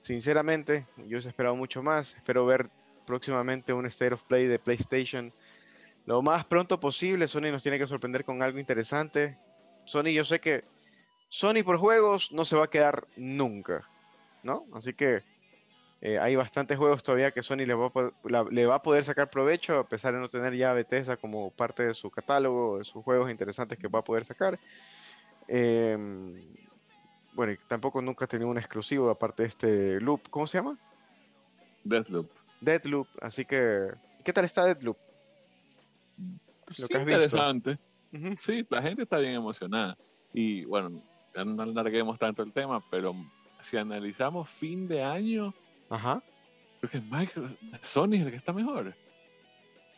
[0.00, 2.16] Sinceramente, yo hubiese esperado mucho más.
[2.16, 2.68] Espero ver
[3.06, 5.32] próximamente un State of Play de PlayStation
[6.06, 7.28] lo más pronto posible.
[7.28, 9.38] Sony nos tiene que sorprender con algo interesante.
[9.84, 10.64] Sony, yo sé que
[11.34, 13.88] Sony por juegos no se va a quedar nunca,
[14.42, 14.66] ¿no?
[14.74, 15.22] Así que
[16.02, 18.82] eh, hay bastantes juegos todavía que Sony le va, a, po- la- le va a
[18.82, 22.76] poder sacar provecho, a pesar de no tener ya Bethesda como parte de su catálogo,
[22.78, 24.60] de sus juegos interesantes que va a poder sacar.
[25.48, 26.34] Em,
[27.32, 30.76] bueno, y tampoco nunca ha tenido un exclusivo aparte de este Loop, ¿cómo se llama?
[31.84, 32.30] Deathloop.
[32.60, 33.88] Deadloop, así que...
[34.22, 34.98] ¿Qué tal está Deadloop?
[36.72, 37.26] Sí, que has visto.
[37.26, 37.78] interesante.
[38.38, 39.96] Sí, la gente está bien emocionada.
[40.34, 40.90] Y bueno,
[41.34, 43.14] ya no alarguemos tanto el tema, pero
[43.60, 45.54] si analizamos fin de año,
[45.88, 46.22] Ajá,
[46.80, 48.94] creo que Microsoft, Sony es el que está mejor.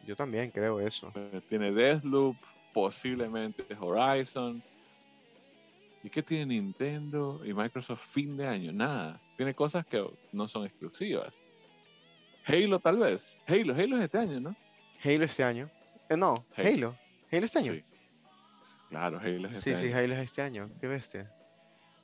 [0.07, 1.13] yo también creo eso.
[1.15, 2.37] Eh, Tiene Deathloop,
[2.73, 4.63] posiblemente Horizon.
[6.03, 8.73] ¿Y qué tiene Nintendo y Microsoft fin de año?
[8.73, 9.19] Nada.
[9.39, 11.41] Tiene cosas que no son exclusivas.
[12.47, 13.39] Halo tal vez.
[13.47, 14.55] Halo, Halo es este año, ¿no?
[15.03, 15.71] Halo este año.
[16.11, 16.69] Eh, no, Halo.
[16.69, 16.99] Halo.
[17.33, 17.73] Halo este año.
[17.73, 17.83] Sí.
[18.95, 19.97] Claro, Halo es Sí, este sí, año.
[19.97, 20.71] Halo es este año.
[20.81, 21.29] Qué bestia.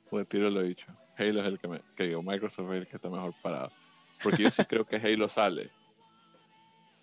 [0.09, 0.87] Pues tiro lo he dicho.
[1.17, 3.71] Halo es el que me, que digo, Microsoft es el que está mejor parado.
[4.21, 5.71] Porque yo sí creo que Halo sale.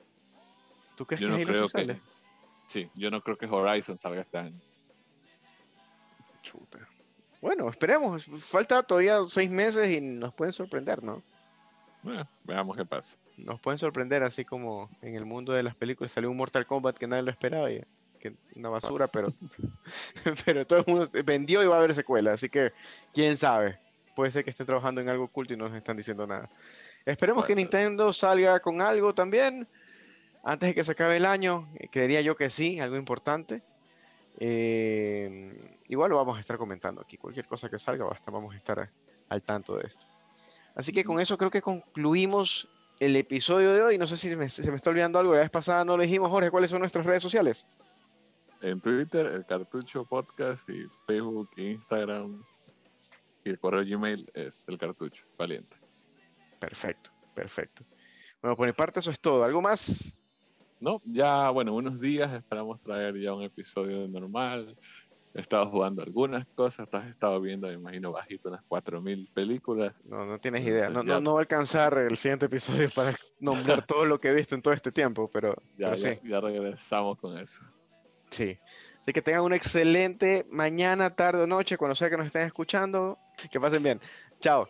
[0.94, 1.94] ¿Tú crees Yo que no Halo creo sí sale?
[1.94, 2.00] que.
[2.66, 4.60] Sí, yo no creo que Horizon salga este año.
[6.42, 6.86] Chuta.
[7.40, 8.26] Bueno, esperemos.
[8.46, 11.22] Falta todavía seis meses y nos pueden sorprender, ¿no?
[12.02, 13.16] Bueno, veamos qué pasa.
[13.38, 16.98] Nos pueden sorprender, así como en el mundo de las películas salió un Mortal Kombat
[16.98, 17.82] que nadie lo esperaba y
[18.18, 19.32] que una basura, pero,
[20.44, 22.72] pero todo el mundo vendió y va a haber secuela, así que
[23.14, 23.78] quién sabe.
[24.14, 26.48] Puede ser que estén trabajando en algo oculto y no nos están diciendo nada.
[27.06, 27.54] Esperemos que.
[27.54, 29.68] Nintendo salga con algo también
[30.42, 31.68] antes de que se acabe el año.
[31.76, 33.62] eh, Creería yo que sí, algo importante.
[34.40, 37.16] Eh, igual lo vamos a estar comentando aquí.
[37.16, 38.90] Cualquier cosa que salga, basta, vamos a estar
[39.28, 40.06] al tanto de esto.
[40.74, 42.68] Así que con eso creo que concluimos
[43.00, 43.98] el episodio de hoy.
[43.98, 45.34] No sé si me- se me está olvidando algo.
[45.34, 47.66] La vez pasada no lo dijimos, Jorge, ¿cuáles son nuestras redes sociales?
[48.60, 52.42] En Twitter, el Cartucho Podcast y Facebook, Instagram
[53.44, 55.24] y el correo Gmail es el Cartucho.
[55.36, 55.76] Valiente.
[56.58, 57.84] Perfecto, perfecto.
[58.42, 59.44] Bueno, por mi parte eso es todo.
[59.44, 60.20] ¿Algo más?
[60.80, 64.76] No, ya, bueno, unos días esperamos traer ya un episodio normal.
[65.34, 70.00] He estado jugando algunas cosas, has estado viendo, me imagino, bajito unas 4.000 películas.
[70.04, 70.88] No, no tienes Entonces, idea.
[70.90, 74.28] No, ya- no, no va a alcanzar el siguiente episodio para nombrar todo lo que
[74.28, 76.20] he visto en todo este tiempo, pero, Ya, pero ya, sí.
[76.28, 77.60] ya regresamos con eso.
[78.30, 78.58] Sí.
[79.02, 83.18] Así que tengan una excelente mañana, tarde o noche, cuando sea que nos estén escuchando.
[83.50, 84.00] Que pasen bien.
[84.40, 84.68] Chao.